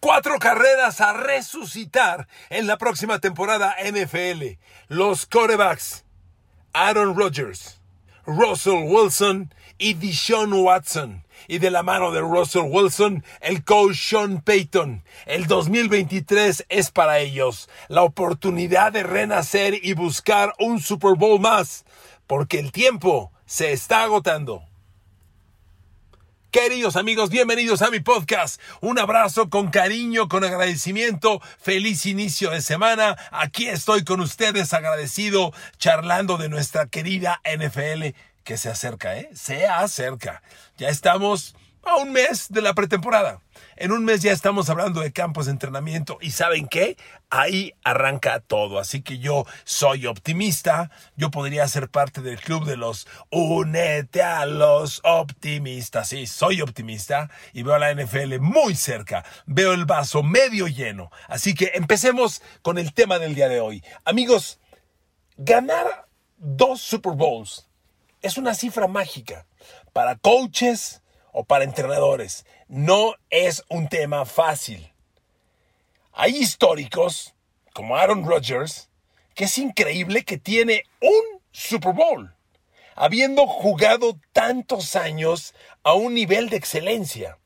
Cuatro 0.00 0.38
carreras 0.38 1.02
a 1.02 1.12
resucitar 1.12 2.26
en 2.48 2.66
la 2.66 2.78
próxima 2.78 3.18
temporada 3.18 3.76
NFL. 3.84 4.56
Los 4.88 5.26
corebacks. 5.26 6.06
Aaron 6.72 7.14
Rodgers, 7.14 7.82
Russell 8.24 8.84
Wilson 8.86 9.52
y 9.76 9.92
Deshaun 9.92 10.54
Watson. 10.54 11.26
Y 11.48 11.58
de 11.58 11.70
la 11.70 11.82
mano 11.82 12.12
de 12.12 12.22
Russell 12.22 12.70
Wilson, 12.70 13.22
el 13.42 13.62
coach 13.62 13.96
Sean 13.96 14.40
Payton. 14.40 15.04
El 15.26 15.46
2023 15.46 16.64
es 16.70 16.90
para 16.90 17.18
ellos 17.18 17.68
la 17.88 18.02
oportunidad 18.02 18.92
de 18.92 19.02
renacer 19.02 19.84
y 19.84 19.92
buscar 19.92 20.54
un 20.58 20.80
Super 20.80 21.14
Bowl 21.14 21.40
más. 21.40 21.84
Porque 22.26 22.58
el 22.58 22.72
tiempo 22.72 23.32
se 23.44 23.72
está 23.72 24.04
agotando. 24.04 24.69
Queridos 26.50 26.96
amigos, 26.96 27.30
bienvenidos 27.30 27.80
a 27.80 27.90
mi 27.90 28.00
podcast. 28.00 28.60
Un 28.80 28.98
abrazo 28.98 29.48
con 29.50 29.70
cariño, 29.70 30.28
con 30.28 30.42
agradecimiento. 30.42 31.40
Feliz 31.60 32.06
inicio 32.06 32.50
de 32.50 32.60
semana. 32.60 33.16
Aquí 33.30 33.68
estoy 33.68 34.02
con 34.02 34.18
ustedes 34.18 34.74
agradecido, 34.74 35.52
charlando 35.78 36.38
de 36.38 36.48
nuestra 36.48 36.86
querida 36.86 37.40
NFL 37.44 38.16
que 38.42 38.56
se 38.56 38.68
acerca, 38.68 39.16
¿eh? 39.16 39.30
Se 39.32 39.68
acerca. 39.68 40.42
Ya 40.76 40.88
estamos 40.88 41.54
a 41.82 41.96
un 41.96 42.12
mes 42.12 42.48
de 42.50 42.62
la 42.62 42.74
pretemporada. 42.74 43.40
En 43.76 43.92
un 43.92 44.04
mes 44.04 44.22
ya 44.22 44.32
estamos 44.32 44.68
hablando 44.68 45.00
de 45.00 45.12
campos 45.12 45.46
de 45.46 45.52
entrenamiento 45.52 46.18
y 46.20 46.32
¿saben 46.32 46.68
qué? 46.68 46.96
Ahí 47.30 47.72
arranca 47.82 48.40
todo. 48.40 48.78
Así 48.78 49.02
que 49.02 49.18
yo 49.18 49.46
soy 49.64 50.06
optimista. 50.06 50.90
Yo 51.16 51.30
podría 51.30 51.66
ser 51.68 51.88
parte 51.88 52.20
del 52.20 52.38
club 52.40 52.66
de 52.66 52.76
los 52.76 53.06
Únete 53.30 54.22
a 54.22 54.44
los 54.46 55.00
optimistas. 55.04 56.08
Sí, 56.08 56.26
soy 56.26 56.60
optimista 56.60 57.30
y 57.52 57.62
veo 57.62 57.74
a 57.74 57.78
la 57.78 57.94
NFL 57.94 58.38
muy 58.40 58.74
cerca. 58.74 59.24
Veo 59.46 59.72
el 59.72 59.86
vaso 59.86 60.22
medio 60.22 60.68
lleno. 60.68 61.10
Así 61.28 61.54
que 61.54 61.72
empecemos 61.74 62.42
con 62.62 62.78
el 62.78 62.92
tema 62.92 63.18
del 63.18 63.34
día 63.34 63.48
de 63.48 63.60
hoy. 63.60 63.82
Amigos, 64.04 64.60
ganar 65.36 66.06
dos 66.36 66.80
Super 66.80 67.12
Bowls 67.12 67.66
es 68.22 68.36
una 68.36 68.54
cifra 68.54 68.86
mágica 68.86 69.46
para 69.92 70.16
coaches 70.16 71.02
o 71.32 71.44
para 71.44 71.64
entrenadores. 71.64 72.44
No 72.68 73.14
es 73.30 73.64
un 73.68 73.88
tema 73.88 74.24
fácil. 74.24 74.92
Hay 76.12 76.36
históricos, 76.36 77.34
como 77.72 77.96
Aaron 77.96 78.26
Rodgers, 78.26 78.88
que 79.34 79.44
es 79.44 79.58
increíble 79.58 80.24
que 80.24 80.38
tiene 80.38 80.84
un 81.00 81.40
Super 81.52 81.92
Bowl, 81.92 82.34
habiendo 82.94 83.46
jugado 83.46 84.18
tantos 84.32 84.96
años 84.96 85.54
a 85.82 85.94
un 85.94 86.14
nivel 86.14 86.48
de 86.48 86.56
excelencia. 86.56 87.38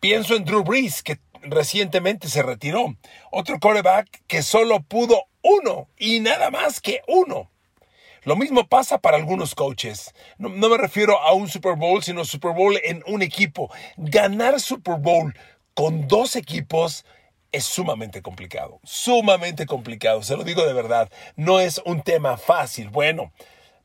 Pienso 0.00 0.36
en 0.36 0.44
Drew 0.44 0.62
Brees, 0.62 1.02
que 1.02 1.18
recientemente 1.42 2.28
se 2.28 2.42
retiró. 2.42 2.96
Otro 3.30 3.58
quarterback 3.60 4.22
que 4.26 4.42
solo 4.42 4.80
pudo 4.82 5.24
uno 5.42 5.88
y 5.98 6.20
nada 6.20 6.50
más 6.50 6.80
que 6.80 7.02
uno. 7.06 7.50
Lo 8.24 8.36
mismo 8.36 8.66
pasa 8.66 8.98
para 8.98 9.18
algunos 9.18 9.54
coaches. 9.54 10.14
No, 10.38 10.48
me 10.48 10.78
refiero 10.78 11.20
a 11.20 11.34
un 11.34 11.48
Super 11.48 11.76
Bowl, 11.76 12.02
sino 12.02 12.24
Super 12.24 12.54
Bowl 12.54 12.78
en 12.82 13.02
un 13.06 13.20
equipo. 13.20 13.70
Ganar 13.98 14.60
Super 14.60 14.96
Bowl 14.98 15.34
con 15.74 16.08
dos 16.08 16.34
equipos 16.34 17.04
es 17.52 17.64
sumamente 17.64 18.22
complicado. 18.22 18.80
Sumamente 18.82 19.66
complicado. 19.66 20.22
Se 20.22 20.36
lo 20.36 20.44
digo 20.44 20.64
de 20.64 20.72
verdad. 20.72 21.10
No 21.36 21.60
es 21.60 21.82
un 21.84 22.02
tema 22.02 22.36
fácil. 22.36 22.88
Bueno. 22.88 23.32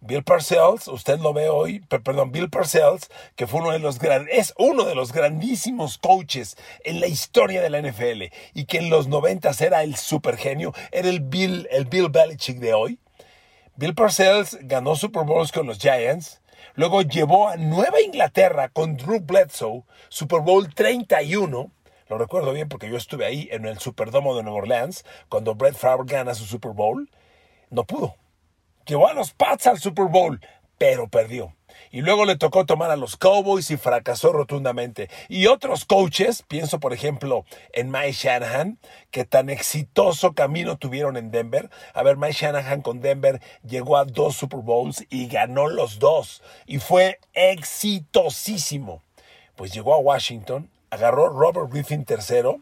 Bill 0.01 0.23
Parcells, 0.23 0.87
usted 0.87 1.19
lo 1.19 1.33
ve 1.33 1.49
hoy, 1.49 1.81
perdón, 1.81 2.31
Bill 2.31 2.49
Parcells, 2.49 3.09
que 3.35 3.47
fue 3.47 3.59
uno 3.59 3.71
de 3.71 3.79
los 3.79 3.99
es 4.31 4.53
uno 4.57 4.85
de 4.85 4.95
los 4.95 5.11
grandísimos 5.11 5.97
coaches 5.97 6.55
en 6.85 7.01
la 7.01 7.07
historia 7.07 7.61
de 7.61 7.69
la 7.69 7.81
NFL 7.81 8.33
y 8.53 8.63
que 8.63 8.77
en 8.77 8.89
los 8.89 9.09
90 9.09 9.51
era 9.59 9.83
el 9.83 9.97
super 9.97 10.37
genio, 10.37 10.73
era 10.93 11.09
el 11.09 11.19
Bill, 11.19 11.67
el 11.69 11.83
Bill 11.83 12.07
Belichick 12.07 12.59
de 12.59 12.73
hoy. 12.73 12.97
Bill 13.79 13.95
Parcells 13.95 14.57
ganó 14.63 14.97
Super 14.97 15.23
Bowls 15.23 15.53
con 15.53 15.65
los 15.65 15.79
Giants, 15.79 16.41
luego 16.75 17.01
llevó 17.01 17.47
a 17.47 17.55
Nueva 17.55 18.01
Inglaterra 18.01 18.67
con 18.67 18.97
Drew 18.97 19.21
Bledsoe, 19.21 19.85
Super 20.09 20.41
Bowl 20.41 20.67
31. 20.73 21.71
Lo 22.09 22.17
recuerdo 22.17 22.51
bien 22.51 22.67
porque 22.67 22.89
yo 22.89 22.97
estuve 22.97 23.25
ahí 23.25 23.47
en 23.53 23.65
el 23.65 23.79
Superdomo 23.79 24.35
de 24.35 24.43
Nueva 24.43 24.57
Orleans 24.57 25.05
cuando 25.29 25.55
Brett 25.55 25.75
Favre 25.75 26.03
gana 26.05 26.35
su 26.35 26.43
Super 26.43 26.73
Bowl. 26.73 27.09
No 27.69 27.85
pudo. 27.85 28.17
Llevó 28.85 29.07
a 29.07 29.13
los 29.13 29.31
Pats 29.31 29.67
al 29.67 29.79
Super 29.79 30.07
Bowl, 30.07 30.41
pero 30.77 31.07
perdió 31.07 31.55
y 31.91 32.01
luego 32.01 32.25
le 32.25 32.37
tocó 32.37 32.65
tomar 32.65 32.91
a 32.91 32.95
los 32.95 33.17
Cowboys 33.17 33.71
y 33.71 33.77
fracasó 33.77 34.31
rotundamente. 34.31 35.09
Y 35.27 35.47
otros 35.47 35.85
coaches, 35.85 36.43
pienso 36.47 36.79
por 36.79 36.93
ejemplo 36.93 37.45
en 37.73 37.91
Mike 37.91 38.13
Shanahan, 38.13 38.79
que 39.11 39.25
tan 39.25 39.49
exitoso 39.49 40.33
camino 40.33 40.77
tuvieron 40.77 41.17
en 41.17 41.31
Denver. 41.31 41.69
A 41.93 42.03
ver, 42.03 42.17
Mike 42.17 42.37
Shanahan 42.39 42.81
con 42.81 43.01
Denver 43.01 43.41
llegó 43.63 43.97
a 43.97 44.05
dos 44.05 44.35
Super 44.35 44.59
Bowls 44.61 45.05
y 45.09 45.27
ganó 45.27 45.67
los 45.67 45.99
dos. 45.99 46.41
Y 46.65 46.79
fue 46.79 47.19
exitosísimo. 47.33 49.03
Pues 49.55 49.73
llegó 49.73 49.93
a 49.93 49.97
Washington, 49.97 50.69
agarró 50.89 51.29
Robert 51.29 51.71
Griffin 51.71 52.05
tercero 52.05 52.61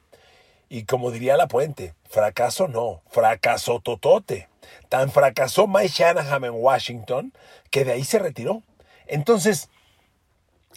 y 0.70 0.84
como 0.84 1.12
diría 1.12 1.38
la 1.38 1.48
puente, 1.48 1.94
fracaso 2.10 2.68
no, 2.68 3.02
fracaso 3.10 3.80
totote. 3.80 4.50
Tan 4.90 5.12
fracasó 5.12 5.68
Mike 5.68 5.94
Shanahan 5.94 6.44
en 6.44 6.52
Washington 6.54 7.34
que 7.72 7.86
de 7.86 7.94
ahí 7.94 8.04
se 8.04 8.20
retiró. 8.20 8.64
Entonces, 9.08 9.70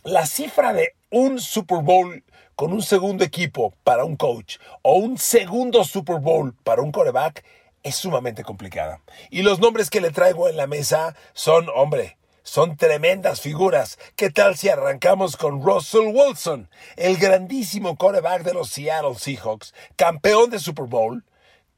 la 0.05 0.27
cifra 0.27 0.73
de 0.73 0.95
un 1.11 1.41
Super 1.41 1.83
Bowl 1.83 2.25
con 2.55 2.73
un 2.73 2.83
segundo 2.83 3.25
equipo 3.25 3.75
para 3.85 4.05
un 4.05 4.17
coach 4.17 4.59
o 4.83 4.95
un 4.95 5.19
segundo 5.19 5.85
Super 5.85 6.21
Bowl 6.21 6.55
para 6.63 6.83
un 6.83 6.93
coreback 6.93 7.45
es 7.83 7.97
sumamente 7.97 8.45
complicada. 8.45 9.01
Y 9.31 9.43
los 9.43 9.61
nombres 9.61 9.91
que 9.91 10.01
le 10.01 10.11
traigo 10.11 10.49
en 10.49 10.57
la 10.57 10.67
mesa 10.67 11.17
son, 11.33 11.69
hombre, 11.75 12.19
son 12.43 12.77
tremendas 12.77 13.41
figuras. 13.41 13.99
¿Qué 14.17 14.31
tal 14.31 14.57
si 14.57 14.69
arrancamos 14.69 15.37
con 15.37 15.63
Russell 15.63 16.13
Wilson, 16.13 16.69
el 16.97 17.17
grandísimo 17.17 17.97
coreback 17.97 18.43
de 18.43 18.55
los 18.55 18.71
Seattle 18.71 19.15
Seahawks, 19.15 19.75
campeón 19.97 20.51
de 20.51 20.59
Super 20.59 20.87
Bowl, 20.87 21.25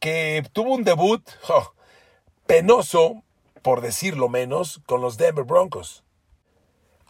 que 0.01 0.45
tuvo 0.53 0.75
un 0.75 0.84
debut 0.84 1.23
penoso, 2.47 3.23
por 3.63 3.81
decirlo 3.81 4.29
menos, 4.29 4.81
con 4.87 5.01
los 5.01 5.17
Denver 5.17 5.45
Broncos? 5.45 6.03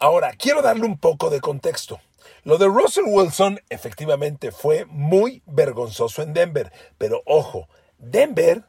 Ahora, 0.03 0.33
quiero 0.33 0.61
darle 0.61 0.85
un 0.85 0.97
poco 0.97 1.29
de 1.29 1.39
contexto. 1.39 2.01
Lo 2.43 2.57
de 2.57 2.65
Russell 2.65 3.05
Wilson 3.07 3.61
efectivamente 3.69 4.51
fue 4.51 4.83
muy 4.83 5.41
vergonzoso 5.45 6.21
en 6.21 6.33
Denver, 6.33 6.73
pero 6.97 7.23
ojo, 7.25 7.69
Denver 7.99 8.65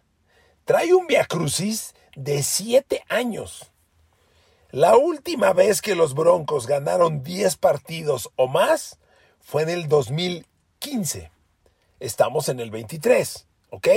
trae 0.65 0.95
un 0.95 1.09
viacrucis 1.09 1.97
de 2.15 2.45
siete 2.45 3.03
años. 3.09 3.73
La 4.71 4.97
última 4.97 5.53
vez 5.53 5.83
que 5.83 5.97
los 5.97 6.15
Broncos 6.15 6.69
ganaron 6.69 7.25
10 7.25 7.57
partidos 7.57 8.31
o 8.37 8.47
más 8.47 9.01
fue 9.41 9.63
en 9.63 9.71
el 9.71 9.89
2015. 9.89 11.33
Estamos 11.99 12.49
en 12.49 12.61
el 12.61 12.71
23, 12.71 13.49
¿ok? 13.71 13.89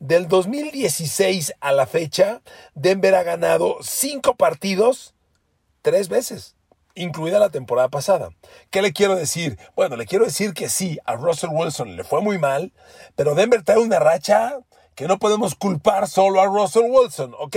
Del 0.00 0.26
2016 0.26 1.54
a 1.60 1.70
la 1.70 1.86
fecha, 1.86 2.42
Denver 2.74 3.14
ha 3.14 3.22
ganado 3.22 3.76
5 3.80 4.34
partidos 4.34 5.14
tres 5.80 6.08
veces 6.08 6.56
incluida 6.94 7.38
la 7.38 7.50
temporada 7.50 7.88
pasada. 7.88 8.30
¿Qué 8.70 8.82
le 8.82 8.92
quiero 8.92 9.16
decir? 9.16 9.58
Bueno, 9.76 9.96
le 9.96 10.06
quiero 10.06 10.24
decir 10.24 10.54
que 10.54 10.68
sí, 10.68 10.98
a 11.04 11.14
Russell 11.14 11.50
Wilson 11.52 11.96
le 11.96 12.04
fue 12.04 12.20
muy 12.20 12.38
mal, 12.38 12.72
pero 13.16 13.34
Denver 13.34 13.62
trae 13.62 13.78
una 13.78 13.98
racha 13.98 14.58
que 14.94 15.08
no 15.08 15.18
podemos 15.18 15.54
culpar 15.54 16.08
solo 16.08 16.40
a 16.40 16.46
Russell 16.46 16.88
Wilson, 16.88 17.34
¿ok? 17.38 17.56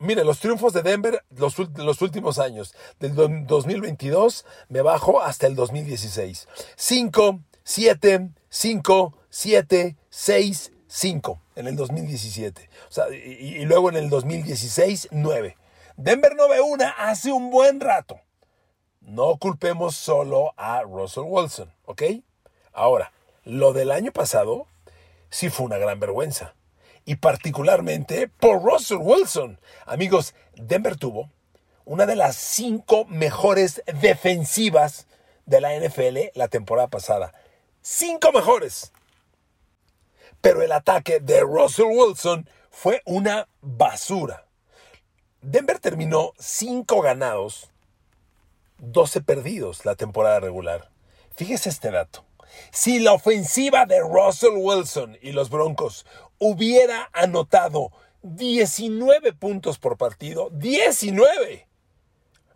Mire, 0.00 0.24
los 0.24 0.38
triunfos 0.38 0.72
de 0.72 0.82
Denver 0.82 1.24
los, 1.30 1.58
los 1.76 2.02
últimos 2.02 2.38
años, 2.38 2.74
del 3.00 3.14
2022 3.46 4.44
me 4.68 4.82
bajo 4.82 5.20
hasta 5.20 5.46
el 5.46 5.56
2016. 5.56 6.46
5, 6.76 7.40
7, 7.64 8.30
5, 8.48 9.14
7, 9.28 9.96
6, 10.08 10.72
5 10.86 11.40
en 11.56 11.66
el 11.66 11.76
2017. 11.76 12.70
O 12.88 12.92
sea, 12.92 13.06
y, 13.10 13.56
y 13.56 13.64
luego 13.64 13.88
en 13.88 13.96
el 13.96 14.08
2016, 14.08 15.08
9. 15.10 15.56
Denver 15.98 16.36
no 16.36 16.48
ve 16.48 16.60
una 16.60 16.90
hace 16.90 17.32
un 17.32 17.50
buen 17.50 17.80
rato. 17.80 18.20
No 19.00 19.36
culpemos 19.36 19.96
solo 19.96 20.54
a 20.56 20.82
Russell 20.82 21.24
Wilson, 21.26 21.74
¿ok? 21.86 22.02
Ahora, 22.72 23.10
lo 23.42 23.72
del 23.72 23.90
año 23.90 24.12
pasado 24.12 24.68
sí 25.28 25.50
fue 25.50 25.66
una 25.66 25.76
gran 25.76 25.98
vergüenza. 25.98 26.54
Y 27.04 27.16
particularmente 27.16 28.28
por 28.28 28.62
Russell 28.62 28.98
Wilson. 29.00 29.58
Amigos, 29.86 30.36
Denver 30.54 30.94
tuvo 30.96 31.32
una 31.84 32.06
de 32.06 32.14
las 32.14 32.36
cinco 32.36 33.04
mejores 33.06 33.82
defensivas 34.00 35.08
de 35.46 35.60
la 35.60 35.74
NFL 35.74 36.30
la 36.34 36.46
temporada 36.46 36.86
pasada. 36.86 37.32
Cinco 37.82 38.30
mejores. 38.30 38.92
Pero 40.40 40.62
el 40.62 40.70
ataque 40.70 41.18
de 41.18 41.40
Russell 41.40 41.86
Wilson 41.86 42.48
fue 42.70 43.02
una 43.04 43.48
basura. 43.62 44.47
Denver 45.40 45.78
terminó 45.78 46.32
5 46.38 47.00
ganados, 47.00 47.70
12 48.78 49.20
perdidos 49.20 49.84
la 49.84 49.94
temporada 49.94 50.40
regular. 50.40 50.90
Fíjese 51.36 51.68
este 51.68 51.92
dato. 51.92 52.24
Si 52.72 52.98
la 52.98 53.12
ofensiva 53.12 53.86
de 53.86 54.00
Russell 54.00 54.56
Wilson 54.56 55.16
y 55.22 55.30
los 55.32 55.48
Broncos 55.48 56.06
hubiera 56.38 57.08
anotado 57.12 57.92
19 58.22 59.32
puntos 59.34 59.78
por 59.78 59.96
partido, 59.96 60.50
19. 60.50 61.67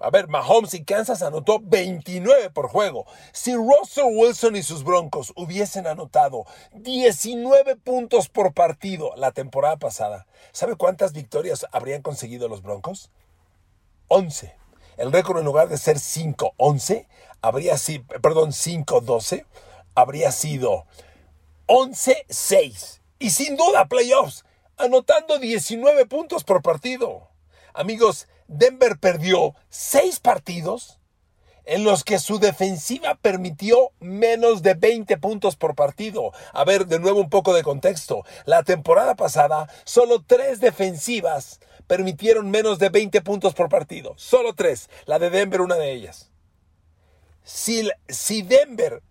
A 0.03 0.11
ver, 0.11 0.27
Mahomes 0.27 0.75
y 0.75 0.85
Kansas 0.85 1.23
anotó 1.23 1.61
29 1.63 2.51
por 2.51 2.69
juego. 2.69 3.07
Si 3.33 3.55
Russell 3.55 4.13
Wilson 4.13 4.57
y 4.57 4.65
sus 4.65 4.83
Broncos 4.83 5.33
hubiesen 5.37 5.87
anotado 5.87 6.45
19 6.73 7.77
puntos 7.77 8.29
por 8.29 8.53
partido 8.53 9.13
la 9.15 9.31
temporada 9.31 9.77
pasada, 9.77 10.27
¿sabe 10.51 10.75
cuántas 10.75 11.13
victorias 11.13 11.67
habrían 11.71 12.03
conseguido 12.03 12.49
los 12.49 12.63
Broncos? 12.63 13.11
11. 14.09 14.53
El 14.97 15.13
récord 15.13 15.39
en 15.39 15.45
lugar 15.45 15.69
de 15.69 15.79
ser 15.79 15.99
5-11, 15.99 17.07
habría 17.41 17.79
sido, 17.79 18.05
perdón, 18.21 18.51
5-12, 18.51 19.47
habría 19.95 20.33
sido 20.33 20.85
11-6. 21.69 23.01
Y 23.21 23.31
sin 23.31 23.57
duda, 23.57 23.87
playoffs, 23.87 24.45
anotando 24.79 25.39
19 25.39 26.07
puntos 26.07 26.43
por 26.43 26.61
partido. 26.61 27.29
Amigos, 27.73 28.27
Denver 28.53 28.99
perdió 28.99 29.55
seis 29.69 30.21
partidos 30.21 30.99
en 31.65 31.85
los 31.85 32.05
que 32.05 32.19
su 32.19 32.39
defensiva 32.39 33.15
permitió 33.15 33.93
menos 34.01 34.63
de 34.63 34.75
20 34.75 35.17
puntos 35.19 35.57
por 35.57 35.75
partido. 35.75 36.33
A 36.53 36.65
ver, 36.65 36.87
de 36.87 36.99
nuevo 36.99 37.21
un 37.21 37.31
poco 37.31 37.55
de 37.55 37.63
contexto. 37.63 38.25
La 38.45 38.63
temporada 38.63 39.15
pasada, 39.15 39.69
solo 39.85 40.23
tres 40.27 40.61
defensivas 40.61 41.61
permitieron 41.87 42.51
menos 42.51 42.79
de 42.79 42.89
20 42.89 43.21
puntos 43.23 43.55
por 43.55 43.69
partido. 43.69 44.15
Solo 44.17 44.55
tres. 44.55 44.91
La 45.07 45.19
de 45.19 45.31
Denver, 45.31 45.61
una 45.61 45.77
de 45.77 45.93
ellas. 45.93 46.31
Si, 47.45 47.89
si 48.09 48.43
Denver 48.43 49.03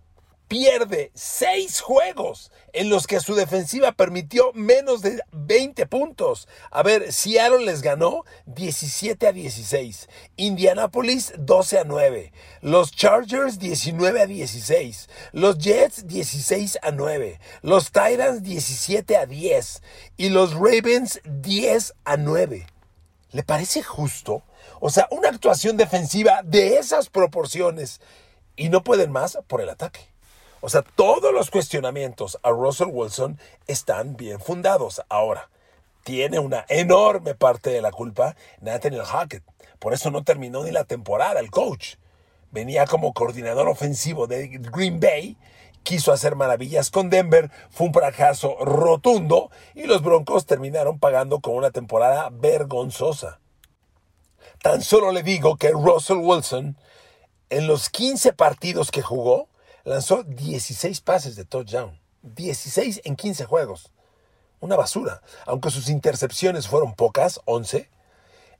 pierde 0.51 1.13
seis 1.13 1.79
juegos 1.79 2.51
en 2.73 2.89
los 2.89 3.07
que 3.07 3.21
su 3.21 3.35
defensiva 3.35 3.93
permitió 3.93 4.51
menos 4.51 5.01
de 5.01 5.21
20 5.31 5.85
puntos. 5.85 6.49
A 6.71 6.83
ver, 6.83 7.13
Seattle 7.13 7.63
les 7.63 7.81
ganó 7.81 8.25
17 8.47 9.27
a 9.27 9.31
16, 9.31 10.09
Indianapolis 10.35 11.31
12 11.37 11.79
a 11.79 11.83
9, 11.85 12.33
los 12.59 12.91
Chargers 12.91 13.59
19 13.59 14.21
a 14.23 14.25
16, 14.25 15.07
los 15.31 15.57
Jets 15.57 16.05
16 16.05 16.79
a 16.81 16.91
9, 16.91 17.39
los 17.61 17.93
Titans 17.93 18.43
17 18.43 19.15
a 19.15 19.25
10 19.25 19.81
y 20.17 20.27
los 20.27 20.53
Ravens 20.53 21.21
10 21.23 21.93
a 22.03 22.17
9. 22.17 22.67
¿Le 23.31 23.43
parece 23.43 23.83
justo? 23.83 24.43
O 24.81 24.89
sea, 24.89 25.07
una 25.11 25.29
actuación 25.29 25.77
defensiva 25.77 26.41
de 26.43 26.77
esas 26.77 27.07
proporciones 27.07 28.01
y 28.57 28.67
no 28.67 28.83
pueden 28.83 29.13
más 29.13 29.39
por 29.47 29.61
el 29.61 29.69
ataque. 29.69 30.10
O 30.61 30.69
sea, 30.69 30.83
todos 30.83 31.33
los 31.33 31.49
cuestionamientos 31.49 32.39
a 32.43 32.51
Russell 32.51 32.89
Wilson 32.91 33.39
están 33.65 34.15
bien 34.15 34.39
fundados. 34.39 35.01
Ahora, 35.09 35.49
tiene 36.03 36.37
una 36.37 36.65
enorme 36.69 37.33
parte 37.33 37.71
de 37.71 37.81
la 37.81 37.91
culpa 37.91 38.35
Nathaniel 38.61 39.03
Hackett. 39.03 39.43
Por 39.79 39.93
eso 39.93 40.11
no 40.11 40.23
terminó 40.23 40.63
ni 40.63 40.71
la 40.71 40.83
temporada 40.83 41.39
el 41.39 41.49
coach. 41.49 41.95
Venía 42.51 42.85
como 42.85 43.13
coordinador 43.13 43.67
ofensivo 43.67 44.27
de 44.27 44.47
Green 44.47 44.99
Bay, 44.99 45.35
quiso 45.81 46.11
hacer 46.11 46.35
maravillas 46.35 46.91
con 46.91 47.09
Denver, 47.09 47.49
fue 47.71 47.87
un 47.87 47.93
fracaso 47.93 48.57
rotundo 48.63 49.49
y 49.73 49.87
los 49.87 50.03
Broncos 50.03 50.45
terminaron 50.45 50.99
pagando 50.99 51.39
con 51.39 51.55
una 51.55 51.71
temporada 51.71 52.29
vergonzosa. 52.31 53.39
Tan 54.61 54.83
solo 54.83 55.11
le 55.11 55.23
digo 55.23 55.55
que 55.55 55.71
Russell 55.71 56.17
Wilson, 56.17 56.77
en 57.49 57.67
los 57.67 57.89
15 57.89 58.33
partidos 58.33 58.91
que 58.91 59.01
jugó, 59.01 59.47
lanzó 59.83 60.23
16 60.23 61.01
pases 61.01 61.35
de 61.35 61.45
touchdown. 61.45 61.99
16 62.23 63.01
en 63.03 63.15
15 63.15 63.45
juegos. 63.45 63.91
Una 64.59 64.75
basura. 64.75 65.21
Aunque 65.45 65.71
sus 65.71 65.89
intercepciones 65.89 66.67
fueron 66.67 66.93
pocas, 66.93 67.41
11, 67.45 67.89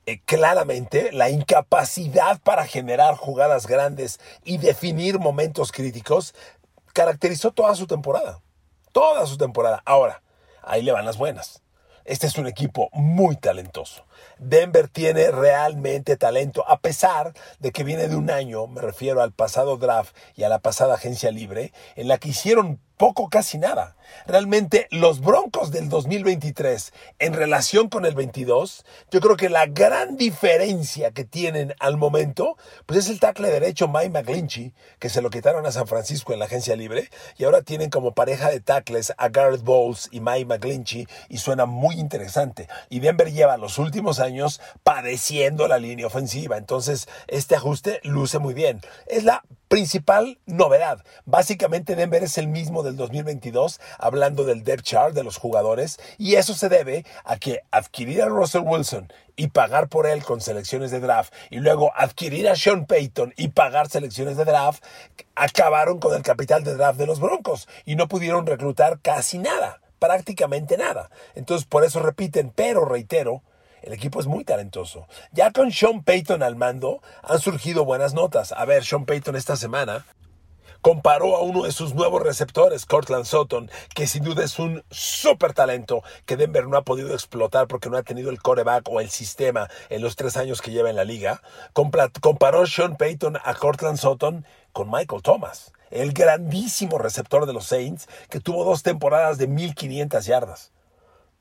eh, 0.08 0.20
claramente 0.26 1.12
la 1.12 1.30
incapacidad 1.30 2.42
para 2.42 2.66
generar 2.66 3.16
jugadas 3.16 3.68
grandes 3.68 4.20
y 4.44 4.58
definir 4.58 5.20
momentos 5.20 5.72
críticos 5.72 6.34
caracterizó 6.94 7.52
toda 7.52 7.76
su 7.76 7.86
temporada. 7.86 8.42
Toda 8.92 9.26
su 9.28 9.38
temporada. 9.38 9.82
Ahora, 9.86 10.24
ahí 10.64 10.82
le 10.82 10.92
van 10.92 11.06
las 11.06 11.18
buenas. 11.18 11.62
Este 12.06 12.28
es 12.28 12.38
un 12.38 12.48
equipo 12.48 12.90
muy 12.94 13.36
talentoso. 13.36 14.06
Denver 14.40 14.88
tiene 14.88 15.32
realmente 15.32 16.18
talento, 16.18 16.68
a 16.68 16.80
pesar 16.80 17.34
de 17.60 17.72
que 17.72 17.84
viene 17.84 18.08
de 18.08 18.16
un 18.16 18.30
año, 18.30 18.68
me 18.68 18.82
refiero 18.82 19.22
al 19.22 19.32
pasado 19.32 19.78
draft 19.78 20.16
y 20.36 20.44
a 20.44 20.50
la 20.50 20.60
pasada 20.60 20.96
agencia 20.96 21.32
libre, 21.32 21.74
en 21.96 22.08
la 22.08 22.18
que 22.18 22.30
hicieron 22.30 22.80
poco, 23.02 23.30
casi 23.30 23.58
nada. 23.58 23.96
Realmente 24.28 24.88
los 24.92 25.22
Broncos 25.22 25.72
del 25.72 25.90
2023 25.90 26.94
en 27.18 27.34
relación 27.34 27.90
con 27.90 28.06
el 28.06 28.14
22, 28.14 28.86
yo 29.10 29.22
creo 29.22 29.38
que 29.38 29.50
la 29.50 29.66
gran 29.66 30.18
diferencia 30.18 31.10
que 31.10 31.26
tienen 31.26 31.74
al 31.80 31.98
momento, 31.98 32.58
pues 32.86 33.00
es 33.00 33.10
el 33.10 33.20
tackle 33.20 33.50
derecho 33.50 33.88
Mike 33.88 34.12
McGlinchey, 34.12 34.76
que 35.00 35.10
se 35.10 35.24
lo 35.24 35.32
quitaron 35.32 35.66
a 35.66 35.72
San 35.72 35.88
Francisco 35.88 36.32
en 36.32 36.38
la 36.38 36.46
agencia 36.46 36.76
libre, 36.76 37.10
y 37.40 37.46
ahora 37.46 37.64
tienen 37.64 37.90
como 37.90 38.14
pareja 38.14 38.52
de 38.52 38.60
tackles 38.60 39.14
a 39.18 39.30
Garrett 39.30 39.64
Bowles 39.64 40.08
y 40.12 40.20
Mike 40.20 40.46
McGlinchey, 40.46 41.08
y 41.28 41.40
suena 41.40 41.66
muy 41.66 41.96
interesante. 41.96 42.68
Y 42.92 43.00
Denver 43.00 43.32
lleva 43.32 43.58
los 43.58 43.80
últimos 43.80 44.20
años 44.20 44.62
padeciendo 44.84 45.68
la 45.68 45.80
línea 45.80 46.06
ofensiva, 46.06 46.56
entonces 46.56 47.10
este 47.26 47.56
ajuste 47.56 48.00
luce 48.04 48.38
muy 48.38 48.54
bien. 48.54 48.80
Es 49.08 49.24
la 49.24 49.44
principal 49.72 50.38
novedad. 50.48 51.02
Básicamente 51.24 51.96
Denver 51.96 52.22
es 52.24 52.38
el 52.38 52.50
mismo 52.50 52.84
del 52.84 52.98
2022, 52.98 53.80
hablando 53.98 54.44
del 54.44 54.66
depth 54.66 54.84
chart 54.84 55.16
de 55.16 55.24
los 55.24 55.38
jugadores, 55.38 55.98
y 56.18 56.36
eso 56.36 56.54
se 56.54 56.68
debe 56.68 57.06
a 57.24 57.38
que 57.38 57.62
adquirir 57.72 58.22
a 58.22 58.26
Russell 58.26 58.64
Wilson 58.66 59.14
y 59.38 59.48
pagar 59.48 59.88
por 59.88 60.08
él 60.08 60.26
con 60.26 60.42
selecciones 60.42 60.92
de 60.92 61.00
draft, 61.00 61.34
y 61.50 61.60
luego 61.60 61.94
adquirir 61.96 62.50
a 62.50 62.58
Sean 62.58 62.86
Payton 62.86 63.34
y 63.38 63.48
pagar 63.48 63.88
selecciones 63.88 64.36
de 64.36 64.44
draft, 64.44 64.84
acabaron 65.36 66.00
con 66.00 66.18
el 66.18 66.22
capital 66.22 66.66
de 66.66 66.76
draft 66.76 67.00
de 67.00 67.08
los 67.08 67.22
Broncos 67.22 67.70
y 67.86 67.96
no 67.96 68.10
pudieron 68.10 68.46
reclutar 68.46 69.00
casi 69.00 69.38
nada, 69.38 69.80
prácticamente 70.00 70.76
nada. 70.76 71.10
Entonces 71.34 71.66
por 71.66 71.86
eso 71.86 72.02
repiten, 72.02 72.52
pero 72.54 72.84
reitero, 72.84 73.42
el 73.82 73.94
equipo 73.94 74.20
es 74.20 74.28
muy 74.28 74.44
talentoso. 74.44 75.08
Ya 75.32 75.52
con 75.52 75.72
Sean 75.72 76.04
Payton 76.04 76.44
al 76.44 76.56
mando 76.56 77.02
han 77.24 77.40
surgido 77.40 77.86
buenas 77.86 78.14
notas. 78.14 78.52
A 78.52 78.66
ver, 78.66 78.84
Sean 78.84 79.06
Payton 79.06 79.36
esta 79.36 79.56
semana 79.56 80.06
comparó 80.82 81.38
a 81.38 81.42
uno 81.44 81.64
de 81.64 81.72
sus 81.72 81.94
nuevos 81.94 82.22
receptores, 82.24 82.86
Cortland 82.86 83.26
Sutton, 83.26 83.70
que 83.94 84.08
sin 84.08 84.24
duda 84.24 84.44
es 84.44 84.58
un 84.60 84.84
súper 84.90 85.54
talento 85.54 86.04
que 86.26 86.38
Denver 86.38 86.68
no 86.68 86.78
ha 86.78 86.84
podido 86.84 87.14
explotar 87.14 87.68
porque 87.68 87.90
no 87.90 87.98
ha 87.98 88.04
tenido 88.04 88.30
el 88.32 88.42
coreback 88.42 88.90
o 88.90 89.00
el 89.00 89.10
sistema 89.10 89.70
en 89.90 90.02
los 90.02 90.16
tres 90.16 90.38
años 90.38 90.62
que 90.62 90.72
lleva 90.72 90.90
en 90.90 90.96
la 90.96 91.04
liga. 91.04 91.42
Comparó 91.74 92.66
Sean 92.66 92.98
Payton 92.98 93.38
a 93.44 93.54
Cortland 93.54 93.98
Sutton 93.98 94.46
con 94.74 94.90
Michael 94.90 95.22
Thomas, 95.22 95.72
el 95.92 96.14
grandísimo 96.14 96.98
receptor 96.98 97.46
de 97.46 97.54
los 97.54 97.66
Saints 97.66 98.08
que 98.30 98.40
tuvo 98.40 98.66
dos 98.66 98.84
temporadas 98.84 99.38
de 99.38 99.48
1500 99.48 100.26
yardas. 100.26 100.72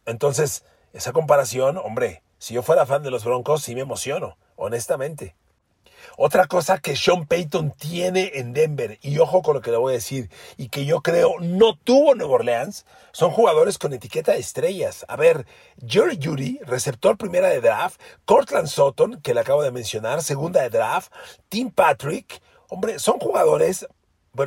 Entonces, 0.05 0.65
esa 0.93 1.13
comparación, 1.13 1.79
hombre, 1.79 2.23
si 2.41 2.55
yo 2.55 2.63
fuera 2.63 2.87
fan 2.87 3.03
de 3.03 3.11
los 3.11 3.23
Broncos, 3.23 3.63
sí 3.63 3.75
me 3.75 3.83
emociono, 3.83 4.39
honestamente. 4.57 5.37
Otra 6.17 6.47
cosa 6.47 6.79
que 6.79 6.97
Sean 6.97 7.27
Payton 7.27 7.73
tiene 7.73 8.33
en 8.37 8.55
Denver, 8.55 8.99
y 9.03 9.19
ojo 9.19 9.43
con 9.43 9.55
lo 9.55 9.61
que 9.61 9.71
le 9.71 9.77
voy 9.77 9.93
a 9.93 9.97
decir, 9.97 10.31
y 10.57 10.71
que 10.71 10.87
yo 10.87 11.03
creo 11.03 11.35
no 11.39 11.77
tuvo 11.77 12.15
Nueva 12.15 12.37
Orleans, 12.37 12.87
son 13.13 13.31
jugadores 13.31 13.77
con 13.77 13.93
etiqueta 13.93 14.33
de 14.33 14.39
estrellas. 14.39 15.05
A 15.09 15.17
ver, 15.17 15.47
Jerry 15.87 16.19
Judy, 16.21 16.59
receptor 16.63 17.19
primera 17.19 17.49
de 17.49 17.61
draft, 17.61 18.01
Cortland 18.25 18.69
Sutton, 18.69 19.21
que 19.21 19.35
le 19.35 19.41
acabo 19.41 19.63
de 19.63 19.71
mencionar, 19.71 20.23
segunda 20.23 20.63
de 20.63 20.71
draft, 20.71 21.13
Tim 21.51 21.71
Patrick, 21.71 22.41
hombre, 22.69 22.99
son 22.99 23.19
jugadores 23.19 23.87